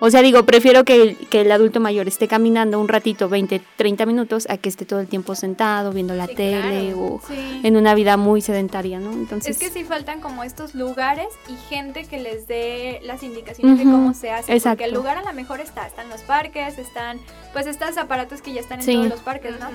o 0.00 0.10
sea, 0.10 0.22
digo, 0.22 0.44
prefiero 0.44 0.84
que 0.84 1.02
el, 1.02 1.16
que 1.28 1.40
el 1.40 1.52
adulto 1.52 1.80
mayor 1.80 2.08
esté 2.08 2.28
caminando 2.28 2.80
un 2.80 2.88
ratito, 2.88 3.28
20, 3.28 3.60
30 3.76 4.06
minutos, 4.06 4.46
a 4.48 4.56
que 4.56 4.68
esté 4.68 4.84
todo 4.84 5.00
el 5.00 5.08
tiempo 5.08 5.34
sentado 5.34 5.92
viendo 5.92 6.14
la 6.14 6.28
tele 6.28 6.94
o 6.94 7.20
en 7.62 7.76
una 7.76 7.94
vida 7.94 8.16
muy 8.16 8.40
sedentaria, 8.40 9.00
¿no? 9.00 9.12
Entonces... 9.12 9.56
Es 9.56 9.58
que 9.58 9.70
sí 9.70 9.84
faltan 9.84 10.20
como 10.20 10.44
estos 10.44 10.74
lugares 10.74 11.28
y 11.48 11.56
gente 11.68 12.04
que 12.04 12.18
les 12.18 12.46
dé 12.46 13.00
las 13.02 13.22
indicaciones 13.22 13.78
de 13.78 13.84
cómo 13.84 14.14
se 14.14 14.30
hace. 14.30 14.52
Exacto. 14.52 14.78
Porque 14.78 14.84
el 14.84 14.94
lugar 14.94 15.18
a 15.18 15.22
lo 15.22 15.32
mejor 15.32 15.60
está, 15.60 15.86
están 15.86 16.08
los 16.08 16.22
parques, 16.22 16.78
están 16.78 17.18
pues 17.52 17.66
estos 17.66 17.96
aparatos 17.98 18.42
que 18.42 18.52
ya 18.52 18.60
están 18.60 18.80
en 18.80 18.86
todos 18.86 19.08
los 19.08 19.20
parques, 19.20 19.58
¿no? 19.58 19.68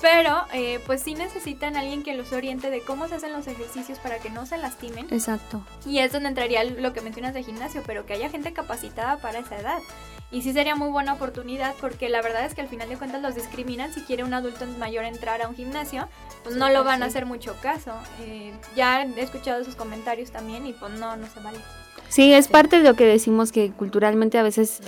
Pero 0.00 0.36
eh, 0.52 0.80
pues 0.86 1.02
sí 1.02 1.14
necesitan 1.14 1.76
alguien 1.76 2.02
que 2.02 2.14
los 2.14 2.32
oriente 2.32 2.70
de 2.70 2.82
cómo 2.82 3.08
se 3.08 3.16
hacen 3.16 3.32
los 3.32 3.46
ejercicios 3.48 3.98
para 3.98 4.18
que 4.18 4.30
no 4.30 4.46
se 4.46 4.56
lastimen. 4.56 5.06
Exacto. 5.10 5.62
Y 5.84 5.98
es 5.98 6.12
donde 6.12 6.28
entraría 6.28 6.62
lo 6.62 6.92
que 6.92 7.00
mencionas 7.00 7.34
de 7.34 7.42
gimnasio, 7.42 7.82
pero 7.86 8.06
que 8.06 8.14
haya 8.14 8.30
gente 8.30 8.52
capacitada 8.52 9.16
para 9.18 9.40
esa 9.40 9.58
edad. 9.58 9.80
Y 10.30 10.42
sí 10.42 10.52
sería 10.52 10.76
muy 10.76 10.90
buena 10.90 11.14
oportunidad 11.14 11.74
porque 11.80 12.08
la 12.10 12.20
verdad 12.20 12.44
es 12.44 12.54
que 12.54 12.60
al 12.60 12.68
final 12.68 12.88
de 12.88 12.96
cuentas 12.96 13.22
los 13.22 13.34
discriminan. 13.34 13.92
Si 13.92 14.02
quiere 14.02 14.24
un 14.24 14.34
adulto 14.34 14.66
mayor 14.78 15.04
entrar 15.04 15.40
a 15.42 15.48
un 15.48 15.54
gimnasio, 15.54 16.06
pues 16.44 16.54
no 16.54 16.68
lo 16.68 16.84
van 16.84 17.02
a 17.02 17.06
hacer 17.06 17.24
mucho 17.24 17.56
caso. 17.62 17.92
Eh, 18.20 18.52
ya 18.76 19.02
he 19.02 19.22
escuchado 19.22 19.64
sus 19.64 19.74
comentarios 19.74 20.30
también 20.30 20.66
y 20.66 20.74
pues 20.74 20.92
no, 20.92 21.16
no 21.16 21.26
se 21.26 21.40
vale. 21.40 21.58
Sí, 22.08 22.32
es 22.32 22.48
parte 22.48 22.78
de 22.78 22.84
lo 22.84 22.94
que 22.94 23.04
decimos 23.04 23.52
que 23.52 23.70
culturalmente 23.72 24.38
a 24.38 24.42
veces, 24.42 24.80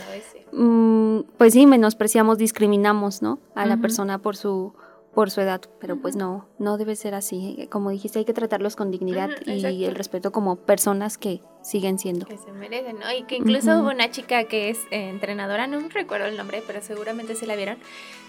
mm, 0.52 1.20
pues 1.36 1.54
sí, 1.54 1.66
menospreciamos, 1.66 2.38
discriminamos, 2.38 3.22
¿no? 3.22 3.38
A 3.54 3.66
la 3.66 3.78
persona 3.78 4.18
por 4.18 4.36
su 4.36 4.74
por 5.14 5.30
su 5.30 5.40
edad, 5.40 5.60
pero 5.80 5.96
pues 5.96 6.16
no, 6.16 6.48
no 6.58 6.78
debe 6.78 6.94
ser 6.96 7.14
así. 7.14 7.68
Como 7.70 7.90
dijiste, 7.90 8.20
hay 8.20 8.24
que 8.24 8.32
tratarlos 8.32 8.76
con 8.76 8.90
dignidad 8.90 9.30
y 9.44 9.84
el 9.84 9.94
respeto 9.94 10.32
como 10.32 10.56
personas 10.56 11.18
que 11.18 11.40
siguen 11.62 11.98
siendo. 11.98 12.26
Que 12.26 12.38
se 12.38 12.52
merecen, 12.52 12.98
¿no? 12.98 13.12
Y 13.12 13.24
que 13.24 13.36
incluso 13.36 13.80
hubo 13.80 13.90
una 13.90 14.10
chica 14.10 14.44
que 14.44 14.70
es 14.70 14.78
eh, 14.90 15.08
entrenadora, 15.08 15.66
no 15.66 15.80
recuerdo 15.88 16.26
el 16.26 16.36
nombre, 16.36 16.62
pero 16.66 16.80
seguramente 16.80 17.34
sí 17.34 17.46
la 17.46 17.56
vieron, 17.56 17.78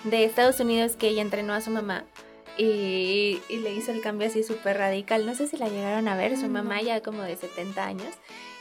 de 0.03 0.25
Estados 0.25 0.59
Unidos 0.59 0.95
que 0.95 1.09
ella 1.09 1.21
entrenó 1.21 1.53
a 1.53 1.61
su 1.61 1.69
mamá 1.69 2.03
y, 2.57 3.39
y 3.49 3.57
le 3.57 3.73
hizo 3.73 3.91
el 3.91 4.01
cambio 4.01 4.27
así 4.27 4.43
súper 4.43 4.77
radical. 4.77 5.25
No 5.25 5.35
sé 5.35 5.47
si 5.47 5.57
la 5.57 5.69
llegaron 5.69 6.07
a 6.07 6.15
ver, 6.15 6.37
su 6.37 6.47
mamá 6.47 6.81
ya 6.81 7.01
como 7.01 7.21
de 7.21 7.35
70 7.35 7.85
años 7.85 8.13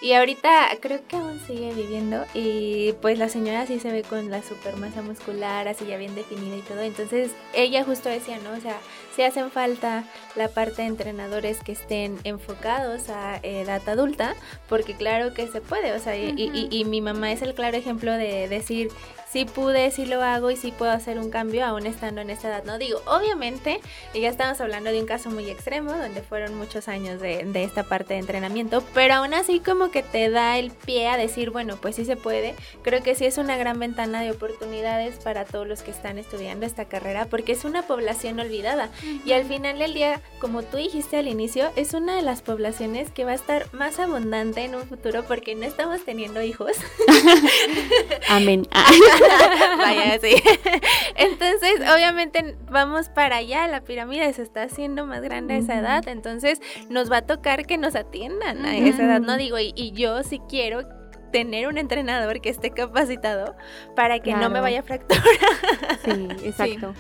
y 0.03 0.15
ahorita 0.15 0.69
creo 0.81 1.07
que 1.07 1.17
aún 1.17 1.39
sigue 1.47 1.75
viviendo 1.75 2.25
y 2.33 2.95
pues 3.03 3.19
la 3.19 3.29
señora 3.29 3.67
sí 3.67 3.79
se 3.79 3.93
ve 3.93 4.03
con 4.03 4.31
la 4.31 4.43
super 4.43 4.77
masa 4.77 5.03
muscular, 5.03 5.69
así 5.69 5.85
ya 5.85 5.99
bien 5.99 6.15
definida 6.15 6.57
y 6.57 6.63
todo. 6.63 6.81
Entonces 6.81 7.33
ella 7.53 7.85
justo 7.85 8.09
decía, 8.09 8.39
¿no? 8.39 8.53
O 8.57 8.61
sea, 8.61 8.79
si 9.15 9.23
hacen 9.23 9.51
falta 9.51 10.05
la 10.37 10.49
parte 10.49 10.83
de 10.83 10.89
entrenadores 10.89 11.63
que 11.63 11.73
estén 11.73 12.19
enfocados 12.25 13.11
a 13.11 13.41
edad 13.43 13.87
adulta, 13.87 14.37
porque 14.71 14.95
claro 14.95 15.35
que 15.35 15.47
se 15.49 15.61
puede, 15.61 15.93
o 15.93 15.99
sea, 15.99 16.17
y, 16.17 16.69
y, 16.71 16.85
mi 16.85 17.03
mamá 17.03 17.31
es 17.33 17.43
el 17.43 17.53
claro 17.53 17.77
ejemplo 17.77 18.13
de 18.13 18.49
decir, 18.49 18.89
sí 19.33 19.45
pude, 19.45 19.91
sí 19.91 20.07
lo 20.07 20.23
hago 20.23 20.51
y 20.51 20.57
sí 20.57 20.73
puedo 20.77 20.91
hacer 20.91 21.19
un 21.19 21.31
cambio 21.31 21.65
aún 21.65 21.87
estando 21.87 22.21
en 22.21 22.31
esta 22.31 22.49
edad. 22.49 22.65
No 22.65 22.79
digo, 22.79 23.01
obviamente, 23.07 23.81
y 24.13 24.21
ya 24.21 24.29
estamos 24.29 24.61
hablando 24.61 24.91
de 24.91 25.01
un 25.01 25.07
caso 25.07 25.31
muy 25.31 25.49
extremo, 25.49 25.93
donde 25.93 26.23
fueron 26.23 26.55
muchos 26.57 26.89
años 26.89 27.21
de, 27.21 27.45
de 27.45 27.65
esta 27.65 27.85
parte 27.85 28.15
de 28.15 28.21
entrenamiento, 28.21 28.83
pero 28.95 29.15
aún 29.15 29.35
así 29.35 29.61
como 29.61 29.91
que 29.91 30.03
te 30.03 30.31
da 30.31 30.59
el 30.59 30.71
pie 30.71 31.09
a 31.09 31.17
decir, 31.17 31.51
bueno, 31.51 31.77
pues 31.77 31.97
sí 31.97 32.05
se 32.05 32.17
puede. 32.17 32.55
Creo 32.83 33.03
que 33.03 33.15
sí 33.15 33.25
es 33.25 33.39
una 33.39 33.57
gran 33.57 33.79
ventana 33.79 34.23
de 34.23 34.33
oportunidades 34.33 35.17
para 35.17 35.45
todos 35.45 35.67
los 35.67 35.83
que 35.83 35.91
están 35.91 36.19
estudiando 36.19 36.67
esta 36.67 36.87
carrera, 36.87 37.27
porque 37.27 37.53
es 37.53 37.65
una 37.65 37.83
población 37.83 38.41
olvidada. 38.41 38.91
Y 39.25 39.33
al 39.33 39.45
final 39.45 39.79
del 39.79 39.95
día, 39.95 40.21
como 40.41 40.63
tú 40.63 40.77
dijiste 40.77 41.17
al 41.17 41.29
inicio, 41.29 41.71
es 41.77 41.95
una 41.95 42.17
de 42.17 42.23
las 42.23 42.43
poblaciones 42.43 43.11
que 43.11 43.25
va 43.25 43.33
a 43.33 43.35
estar 43.35 43.73
más 43.73 43.99
abundante 43.99 44.65
en 44.65 44.75
un 44.75 44.83
futuro 44.83 45.25
porque 45.25 45.55
no 45.55 45.67
estamos 45.67 46.05
teniendo 46.05 46.43
hijos. 46.43 46.73
Amén. 48.29 48.67
Vaya, 49.79 50.19
sí. 50.21 50.37
Entonces, 51.17 51.81
obviamente 51.93 52.57
vamos 52.71 53.09
para 53.09 53.37
allá, 53.37 53.67
la 53.67 53.83
pirámide 53.83 54.33
se 54.33 54.43
está 54.43 54.65
haciendo 54.65 55.07
más 55.07 55.23
grande 55.23 55.55
a 55.55 55.57
esa 55.59 55.79
edad, 55.79 56.09
entonces 56.09 56.61
nos 56.89 57.11
va 57.11 57.19
a 57.19 57.23
tocar 57.23 57.67
que 57.67 57.79
nos 57.79 57.95
atiendan 57.95 58.65
a 58.65 58.77
esa 58.77 59.05
edad, 59.05 59.21
no 59.21 59.37
digo, 59.37 59.59
y, 59.59 59.73
y 59.77 59.93
yo 59.93 60.23
sí 60.23 60.41
quiero 60.49 60.83
tener 61.31 61.69
un 61.69 61.79
entrenador 61.79 62.41
que 62.41 62.49
esté 62.49 62.71
capacitado 62.71 63.55
para 63.97 64.21
que 64.21 64.35
no 64.35 64.51
me 64.51 64.61
vaya 64.61 64.81
a 64.81 64.83
fracturar. 64.83 65.23
Sí, 66.05 66.29
exacto. 66.45 66.95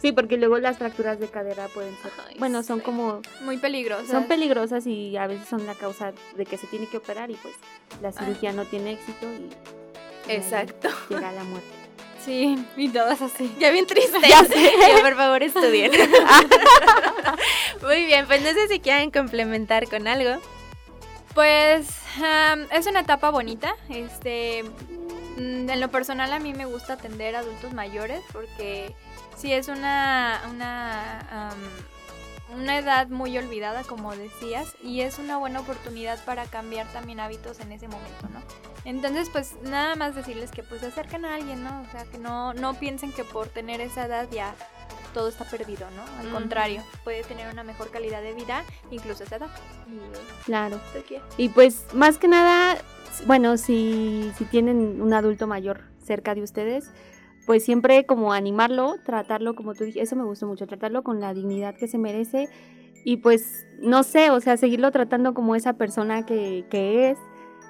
Sí, 0.00 0.10
porque 0.10 0.36
luego 0.36 0.58
las 0.58 0.78
fracturas 0.78 1.20
de 1.20 1.28
cadera 1.28 1.68
pueden 1.68 1.94
ser, 1.98 2.10
bueno, 2.36 2.64
son 2.64 2.80
como 2.80 3.22
muy 3.42 3.56
peligrosas. 3.58 4.08
Son 4.08 4.24
peligrosas 4.24 4.84
y 4.84 5.16
a 5.16 5.28
veces 5.28 5.46
son 5.46 5.64
la 5.64 5.76
causa 5.76 6.12
de 6.36 6.44
que 6.44 6.56
se 6.56 6.66
tiene 6.66 6.88
que 6.88 6.96
operar 6.96 7.30
y 7.30 7.34
pues 7.34 7.54
la 8.00 8.10
cirugía 8.10 8.52
no 8.52 8.64
tiene 8.64 8.94
éxito 8.94 9.26
y 9.26 9.48
Exacto. 10.28 10.88
Llega 11.08 11.32
la 11.32 11.44
muerte. 11.44 11.68
Sí, 12.24 12.64
y 12.76 12.88
todas 12.88 13.20
así. 13.20 13.52
Ya 13.58 13.70
bien 13.70 13.86
triste. 13.86 14.18
ya 14.28 14.44
sé. 14.44 14.70
por 15.02 15.16
favor, 15.16 15.42
estudien. 15.42 15.90
Muy 17.82 18.04
bien, 18.04 18.26
pues 18.26 18.42
no 18.42 18.52
sé 18.52 18.68
si 18.68 18.80
quieren 18.80 19.10
complementar 19.10 19.88
con 19.88 20.06
algo. 20.06 20.40
Pues 21.34 21.88
es 22.70 22.86
una 22.86 23.00
etapa 23.00 23.30
bonita. 23.30 23.74
Este, 23.88 24.62
mm, 25.36 25.68
en 25.68 25.80
lo 25.80 25.88
personal 25.90 26.32
a 26.32 26.38
mí 26.38 26.54
me 26.54 26.66
gusta 26.66 26.94
atender 26.94 27.34
a 27.34 27.40
adultos 27.40 27.72
mayores 27.72 28.20
porque 28.32 28.94
sí 29.36 29.52
es 29.52 29.68
una, 29.68 30.42
una, 30.50 31.50
una 32.54 32.78
edad 32.78 33.08
muy 33.08 33.36
olvidada, 33.38 33.82
como 33.84 34.14
decías, 34.14 34.74
y 34.82 35.00
es 35.00 35.18
una 35.18 35.36
buena 35.38 35.60
oportunidad 35.60 36.22
para 36.24 36.44
cambiar 36.44 36.86
también 36.92 37.20
hábitos 37.20 37.60
en 37.60 37.72
ese 37.72 37.88
momento, 37.88 38.28
¿no? 38.32 38.40
Entonces, 38.84 39.28
pues 39.30 39.54
nada 39.62 39.94
más 39.94 40.14
decirles 40.14 40.50
que 40.50 40.62
pues 40.62 40.80
se 40.80 40.88
acerquen 40.88 41.24
a 41.24 41.34
alguien, 41.36 41.62
¿no? 41.62 41.82
O 41.82 41.90
sea, 41.92 42.04
que 42.04 42.18
no, 42.18 42.52
no 42.54 42.74
piensen 42.74 43.12
que 43.12 43.24
por 43.24 43.48
tener 43.48 43.80
esa 43.80 44.06
edad 44.06 44.28
ya 44.30 44.54
todo 45.14 45.28
está 45.28 45.44
perdido, 45.44 45.86
¿no? 45.90 46.02
Al 46.18 46.32
contrario, 46.32 46.82
puede 47.04 47.22
tener 47.22 47.52
una 47.52 47.62
mejor 47.62 47.90
calidad 47.90 48.22
de 48.22 48.32
vida, 48.32 48.64
incluso 48.90 49.24
esa 49.24 49.36
edad. 49.36 49.50
Claro. 50.44 50.80
Y 51.36 51.48
pues 51.50 51.86
más 51.92 52.18
que 52.18 52.28
nada, 52.28 52.78
bueno, 53.26 53.56
si, 53.56 54.32
si 54.36 54.44
tienen 54.46 55.00
un 55.00 55.12
adulto 55.12 55.46
mayor 55.46 55.82
cerca 56.04 56.34
de 56.34 56.42
ustedes, 56.42 56.90
pues 57.46 57.64
siempre 57.64 58.06
como 58.06 58.32
animarlo, 58.32 58.96
tratarlo 59.04 59.54
como 59.54 59.74
tú 59.74 59.84
dijiste, 59.84 60.02
eso 60.02 60.16
me 60.16 60.24
gustó 60.24 60.46
mucho, 60.46 60.66
tratarlo 60.66 61.02
con 61.02 61.20
la 61.20 61.34
dignidad 61.34 61.74
que 61.74 61.88
se 61.88 61.98
merece 61.98 62.48
y 63.04 63.16
pues 63.18 63.66
no 63.80 64.02
sé, 64.04 64.30
o 64.30 64.40
sea, 64.40 64.56
seguirlo 64.56 64.90
tratando 64.90 65.34
como 65.34 65.56
esa 65.56 65.72
persona 65.72 66.24
que, 66.24 66.64
que 66.70 67.10
es, 67.10 67.18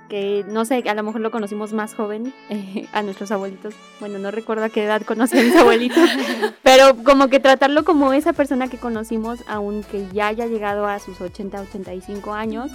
que 0.08 0.44
no 0.46 0.66
sé, 0.66 0.84
a 0.86 0.94
lo 0.94 1.02
mejor 1.02 1.22
lo 1.22 1.30
conocimos 1.30 1.72
más 1.72 1.94
joven 1.94 2.34
eh, 2.50 2.86
a 2.92 3.02
nuestros 3.02 3.30
abuelitos. 3.30 3.74
Bueno, 3.98 4.18
no 4.18 4.30
recuerdo 4.30 4.64
a 4.64 4.68
qué 4.68 4.84
edad 4.84 5.02
conocí 5.02 5.38
a 5.38 5.42
mis 5.42 5.56
abuelitos, 5.56 6.10
pero 6.62 7.02
como 7.02 7.28
que 7.28 7.40
tratarlo 7.40 7.84
como 7.84 8.12
esa 8.12 8.34
persona 8.34 8.68
que 8.68 8.78
conocimos, 8.78 9.40
aunque 9.46 10.06
ya 10.12 10.26
haya 10.26 10.46
llegado 10.46 10.86
a 10.86 10.98
sus 10.98 11.20
80, 11.20 11.62
85 11.62 12.34
años. 12.34 12.70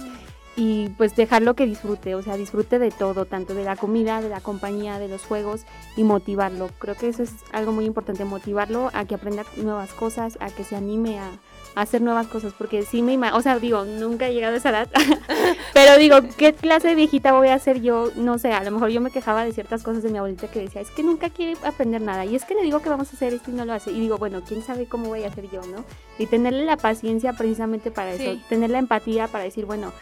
Y 0.60 0.88
pues 0.98 1.14
dejarlo 1.14 1.54
que 1.54 1.66
disfrute, 1.66 2.16
o 2.16 2.22
sea, 2.22 2.36
disfrute 2.36 2.80
de 2.80 2.90
todo, 2.90 3.26
tanto 3.26 3.54
de 3.54 3.62
la 3.62 3.76
comida, 3.76 4.20
de 4.20 4.28
la 4.28 4.40
compañía, 4.40 4.98
de 4.98 5.06
los 5.06 5.22
juegos 5.22 5.62
y 5.96 6.02
motivarlo. 6.02 6.68
Creo 6.80 6.96
que 6.96 7.06
eso 7.06 7.22
es 7.22 7.30
algo 7.52 7.70
muy 7.70 7.84
importante, 7.84 8.24
motivarlo 8.24 8.90
a 8.92 9.04
que 9.04 9.14
aprenda 9.14 9.44
nuevas 9.56 9.92
cosas, 9.92 10.36
a 10.40 10.50
que 10.50 10.64
se 10.64 10.74
anime 10.74 11.20
a, 11.20 11.30
hacer 11.76 12.02
nuevas 12.02 12.26
cosas, 12.26 12.54
porque 12.58 12.82
sí 12.82 13.02
me 13.02 13.18
o 13.30 13.40
sea, 13.40 13.60
digo, 13.60 13.84
nunca 13.84 14.26
he 14.26 14.34
llegado 14.34 14.54
a 14.54 14.56
esa 14.56 14.70
edad, 14.70 14.88
pero 15.74 15.96
digo, 15.96 16.16
¿qué 16.36 16.52
clase 16.52 16.88
de 16.88 16.94
viejita 16.96 17.32
voy 17.32 17.48
a 17.48 17.58
ser 17.60 17.80
yo? 17.80 18.10
No 18.16 18.38
sé, 18.38 18.52
a 18.52 18.64
lo 18.64 18.72
mejor 18.72 18.90
yo 18.90 19.00
me 19.00 19.12
quejaba 19.12 19.44
de 19.44 19.52
ciertas 19.52 19.84
cosas 19.84 20.02
de 20.02 20.10
mi 20.10 20.18
abuelita 20.18 20.48
que 20.48 20.60
decía, 20.60 20.80
es 20.80 20.90
que 20.90 21.04
nunca 21.04 21.30
quiere 21.30 21.56
aprender 21.62 22.00
nada, 22.00 22.24
y 22.24 22.34
es 22.34 22.44
que 22.44 22.56
le 22.56 22.62
digo 22.62 22.80
que 22.82 22.88
vamos 22.88 23.12
a 23.12 23.16
hacer 23.16 23.32
esto 23.32 23.52
y 23.52 23.54
no 23.54 23.64
lo 23.64 23.74
hace, 23.74 23.92
y 23.92 24.00
digo, 24.00 24.18
bueno, 24.18 24.42
¿quién 24.44 24.62
sabe 24.62 24.86
cómo 24.86 25.06
voy 25.06 25.22
a 25.22 25.28
hacer 25.28 25.48
yo, 25.50 25.60
no? 25.66 25.84
Y 26.18 26.26
tenerle 26.26 26.64
la 26.64 26.76
paciencia 26.76 27.34
precisamente 27.34 27.92
para 27.92 28.12
eso, 28.12 28.40
tener 28.48 28.70
la 28.70 28.78
empatía 28.78 29.28
para 29.28 29.44
decir, 29.44 29.64
bueno, 29.64 29.92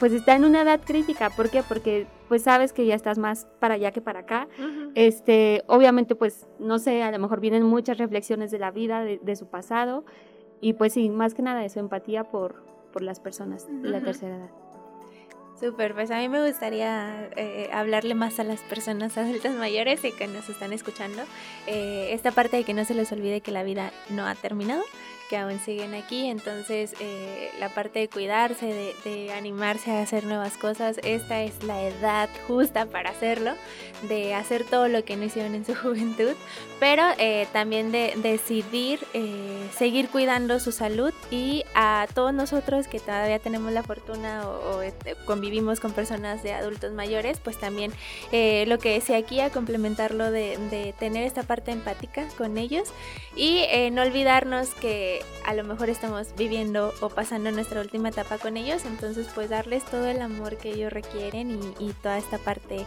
pues 0.00 0.12
está 0.12 0.34
en 0.34 0.44
una 0.44 0.62
edad 0.62 0.80
crítica, 0.84 1.30
¿por 1.30 1.50
qué? 1.50 1.62
Porque 1.62 2.06
pues 2.28 2.42
sabes 2.42 2.72
que 2.72 2.86
ya 2.86 2.94
estás 2.94 3.18
más 3.18 3.46
para 3.60 3.74
allá 3.74 3.92
que 3.92 4.00
para 4.00 4.20
acá. 4.20 4.48
Este, 4.94 5.62
obviamente 5.66 6.16
pues 6.16 6.48
no 6.58 6.78
sé, 6.78 7.02
a 7.02 7.12
lo 7.12 7.18
mejor 7.18 7.40
vienen 7.40 7.62
muchas 7.62 7.98
reflexiones 7.98 8.50
de 8.50 8.58
la 8.58 8.70
vida, 8.70 9.04
de, 9.04 9.20
de 9.22 9.36
su 9.36 9.46
pasado, 9.46 10.04
y 10.60 10.72
pues 10.72 10.94
sí, 10.94 11.10
más 11.10 11.34
que 11.34 11.42
nada 11.42 11.64
eso, 11.64 11.78
empatía 11.80 12.24
por, 12.24 12.64
por 12.92 13.02
las 13.02 13.20
personas 13.20 13.68
de 13.68 13.88
la 13.88 14.00
tercera 14.00 14.36
edad. 14.36 14.50
Súper, 15.60 15.94
pues 15.94 16.10
a 16.10 16.16
mí 16.16 16.28
me 16.30 16.46
gustaría 16.46 17.28
eh, 17.36 17.68
hablarle 17.70 18.14
más 18.14 18.40
a 18.40 18.44
las 18.44 18.62
personas 18.62 19.18
adultas 19.18 19.54
mayores 19.54 20.02
y 20.06 20.12
que 20.12 20.26
nos 20.26 20.48
están 20.48 20.72
escuchando. 20.72 21.22
Eh, 21.66 22.08
esta 22.12 22.30
parte 22.30 22.56
de 22.56 22.64
que 22.64 22.72
no 22.72 22.82
se 22.86 22.94
les 22.94 23.12
olvide 23.12 23.42
que 23.42 23.50
la 23.50 23.62
vida 23.62 23.92
no 24.08 24.26
ha 24.26 24.34
terminado, 24.34 24.82
que 25.30 25.36
aún 25.36 25.60
siguen 25.60 25.94
aquí. 25.94 26.26
Entonces, 26.26 26.94
eh, 26.98 27.52
la 27.60 27.68
parte 27.68 28.00
de 28.00 28.08
cuidarse, 28.08 28.94
de, 29.04 29.32
animarse 29.32 29.92
a 29.92 30.02
hacer 30.02 30.24
nuevas 30.24 30.56
cosas, 30.56 30.98
esta 31.04 31.42
es 31.42 31.62
la 31.62 31.80
edad 31.82 32.28
justa 32.48 32.86
para 32.86 33.10
hacerlo, 33.10 33.52
de 34.08 34.34
hacer 34.34 34.64
todo 34.64 34.88
lo 34.88 35.04
que 35.04 35.16
no 35.16 35.24
hicieron 35.24 35.54
en 35.54 35.64
su 35.64 35.74
juventud, 35.76 36.32
pero 36.80 37.04
eh, 37.18 37.46
también 37.52 37.92
de 37.92 38.14
decidir 38.16 38.98
eh, 39.14 39.68
seguir 39.72 40.08
cuidando 40.08 40.58
su 40.58 40.72
salud 40.72 41.14
y 41.30 41.64
a 41.76 42.08
todos 42.12 42.34
nosotros 42.34 42.88
que 42.88 42.98
todavía 42.98 43.38
tenemos 43.38 43.72
la 43.72 43.84
fortuna 43.84 44.42
o, 44.48 44.80
convivimos 45.26 45.78
con 45.78 45.92
personas 45.92 46.42
de 46.42 46.54
adultos 46.54 46.92
mayores, 46.92 47.38
pues 47.38 47.56
también 47.60 47.92
lo 48.32 48.78
que 48.78 48.94
decía 48.94 49.16
aquí, 49.18 49.40
a 49.40 49.50
complementarlo 49.50 50.32
de, 50.32 50.56
de 50.70 50.92
tener 50.98 51.22
esta 51.22 51.44
parte 51.44 51.70
empática 51.70 52.26
con 52.36 52.58
ellos 52.58 52.88
y 53.36 53.64
no 53.92 54.02
olvidarnos 54.02 54.70
que 54.74 55.19
a 55.46 55.54
lo 55.54 55.64
mejor 55.64 55.90
estamos 55.90 56.34
viviendo 56.36 56.92
o 57.00 57.08
pasando 57.08 57.50
nuestra 57.50 57.80
última 57.80 58.10
etapa 58.10 58.38
con 58.38 58.56
ellos, 58.56 58.84
entonces 58.84 59.28
pues 59.34 59.50
darles 59.50 59.84
todo 59.84 60.06
el 60.06 60.20
amor 60.20 60.56
que 60.56 60.70
ellos 60.70 60.92
requieren 60.92 61.58
y, 61.78 61.92
toda 62.02 62.18
esta 62.18 62.38
parte 62.38 62.86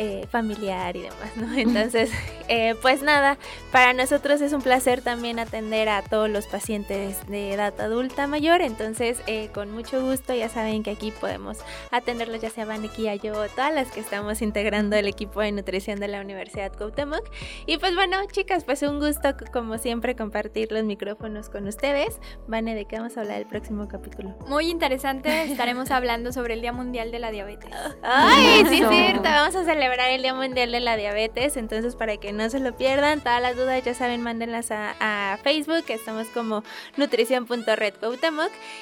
eh, 0.00 0.28
familiar 0.30 0.96
y 0.96 1.00
demás, 1.00 1.36
¿no? 1.36 1.52
Entonces, 1.58 2.12
eh, 2.48 2.76
pues 2.80 3.02
nada, 3.02 3.36
para 3.72 3.92
nosotros 3.94 4.40
es 4.40 4.52
un 4.52 4.62
placer 4.62 5.02
también 5.02 5.40
atender 5.40 5.88
a 5.88 6.02
todos 6.02 6.30
los 6.30 6.46
pacientes 6.46 7.26
de 7.26 7.52
edad 7.52 7.74
adulta 7.80 8.28
mayor, 8.28 8.60
entonces 8.60 9.20
eh, 9.26 9.50
con 9.52 9.72
mucho 9.72 10.00
gusto 10.00 10.32
ya 10.32 10.48
saben 10.48 10.84
que 10.84 10.92
aquí 10.92 11.10
podemos 11.10 11.58
atenderlos, 11.90 12.40
ya 12.40 12.48
sea 12.48 12.64
Vaneki, 12.64 13.08
yo, 13.24 13.32
todas 13.48 13.74
las 13.74 13.90
que 13.90 13.98
estamos 13.98 14.40
integrando 14.40 14.94
el 14.94 15.08
equipo 15.08 15.40
de 15.40 15.50
nutrición 15.50 15.98
de 15.98 16.06
la 16.06 16.20
Universidad 16.20 16.72
Cuauhtémoc. 16.76 17.28
Y 17.66 17.78
pues 17.78 17.96
bueno, 17.96 18.18
chicas, 18.30 18.62
pues 18.62 18.82
un 18.82 19.00
gusto 19.00 19.34
como 19.52 19.78
siempre 19.78 20.14
compartir 20.14 20.70
los 20.70 20.84
micrófonos 20.84 21.48
con 21.48 21.66
ustedes. 21.66 22.20
Vane, 22.46 22.76
¿de 22.76 22.84
qué 22.84 22.98
vamos 22.98 23.16
a 23.16 23.22
hablar 23.22 23.38
el 23.38 23.46
próximo 23.46 23.88
capítulo? 23.88 24.36
Muy 24.46 24.70
interesante, 24.70 25.42
estaremos 25.42 25.90
hablando 25.90 26.32
sobre 26.32 26.54
el 26.54 26.60
Día 26.60 26.72
Mundial 26.72 27.10
de 27.10 27.18
la 27.18 27.32
Diabetes. 27.32 27.70
Ay, 28.04 28.64
sí, 28.68 28.80
es 28.80 28.88
cierto, 28.88 29.22
vamos 29.24 29.56
a 29.56 29.64
celebrar 29.64 29.87
el 29.92 30.22
Día 30.22 30.34
Mundial 30.34 30.70
de 30.70 30.80
la 30.80 30.96
Diabetes, 30.96 31.56
entonces 31.56 31.96
para 31.96 32.16
que 32.16 32.32
no 32.32 32.48
se 32.50 32.60
lo 32.60 32.76
pierdan, 32.76 33.20
todas 33.20 33.40
las 33.40 33.56
dudas 33.56 33.82
ya 33.82 33.94
saben, 33.94 34.22
mándenlas 34.22 34.70
a, 34.70 34.94
a 35.00 35.36
Facebook, 35.38 35.84
que 35.84 35.94
estamos 35.94 36.28
como 36.28 36.62
nutrición.red 36.96 37.94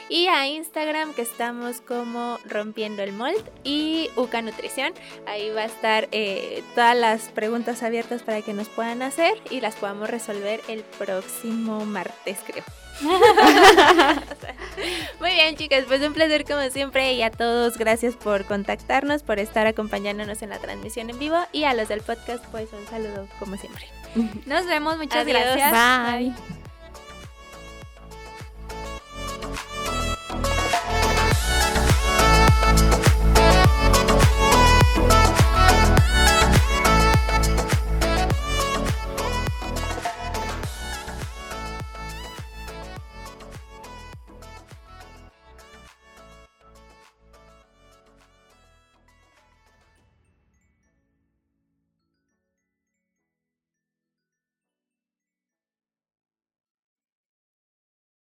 y 0.08 0.26
a 0.26 0.46
Instagram, 0.46 1.14
que 1.14 1.22
estamos 1.22 1.80
como 1.80 2.38
rompiendo 2.44 3.02
el 3.02 3.12
mold 3.12 3.42
y 3.64 4.10
Uca 4.16 4.42
Nutrición. 4.42 4.92
Ahí 5.26 5.50
va 5.50 5.62
a 5.62 5.66
estar 5.66 6.08
eh, 6.12 6.62
todas 6.74 6.96
las 6.96 7.28
preguntas 7.28 7.82
abiertas 7.82 8.22
para 8.22 8.42
que 8.42 8.52
nos 8.52 8.68
puedan 8.68 9.02
hacer 9.02 9.34
y 9.50 9.60
las 9.60 9.76
podamos 9.76 10.10
resolver 10.10 10.60
el 10.68 10.82
próximo 10.82 11.84
martes, 11.84 12.38
creo. 12.46 12.64
Muy 15.20 15.30
bien, 15.30 15.56
chicas, 15.56 15.84
pues 15.86 16.02
un 16.02 16.12
placer 16.12 16.44
como 16.44 16.68
siempre 16.70 17.14
y 17.14 17.22
a 17.22 17.30
todos 17.30 17.78
gracias 17.78 18.14
por 18.14 18.44
contactarnos, 18.44 19.22
por 19.22 19.38
estar 19.38 19.66
acompañándonos 19.66 20.42
en 20.42 20.50
la 20.50 20.58
transmisión 20.58 21.10
en 21.10 21.18
vivo 21.18 21.38
y 21.52 21.64
a 21.64 21.74
los 21.74 21.88
del 21.88 22.00
podcast 22.00 22.44
pues 22.46 22.68
un 22.72 22.86
saludo 22.86 23.28
como 23.38 23.56
siempre. 23.56 23.86
Nos 24.46 24.66
vemos, 24.66 24.96
muchas 24.96 25.26
gracias. 25.26 25.72
Bye. 25.72 26.65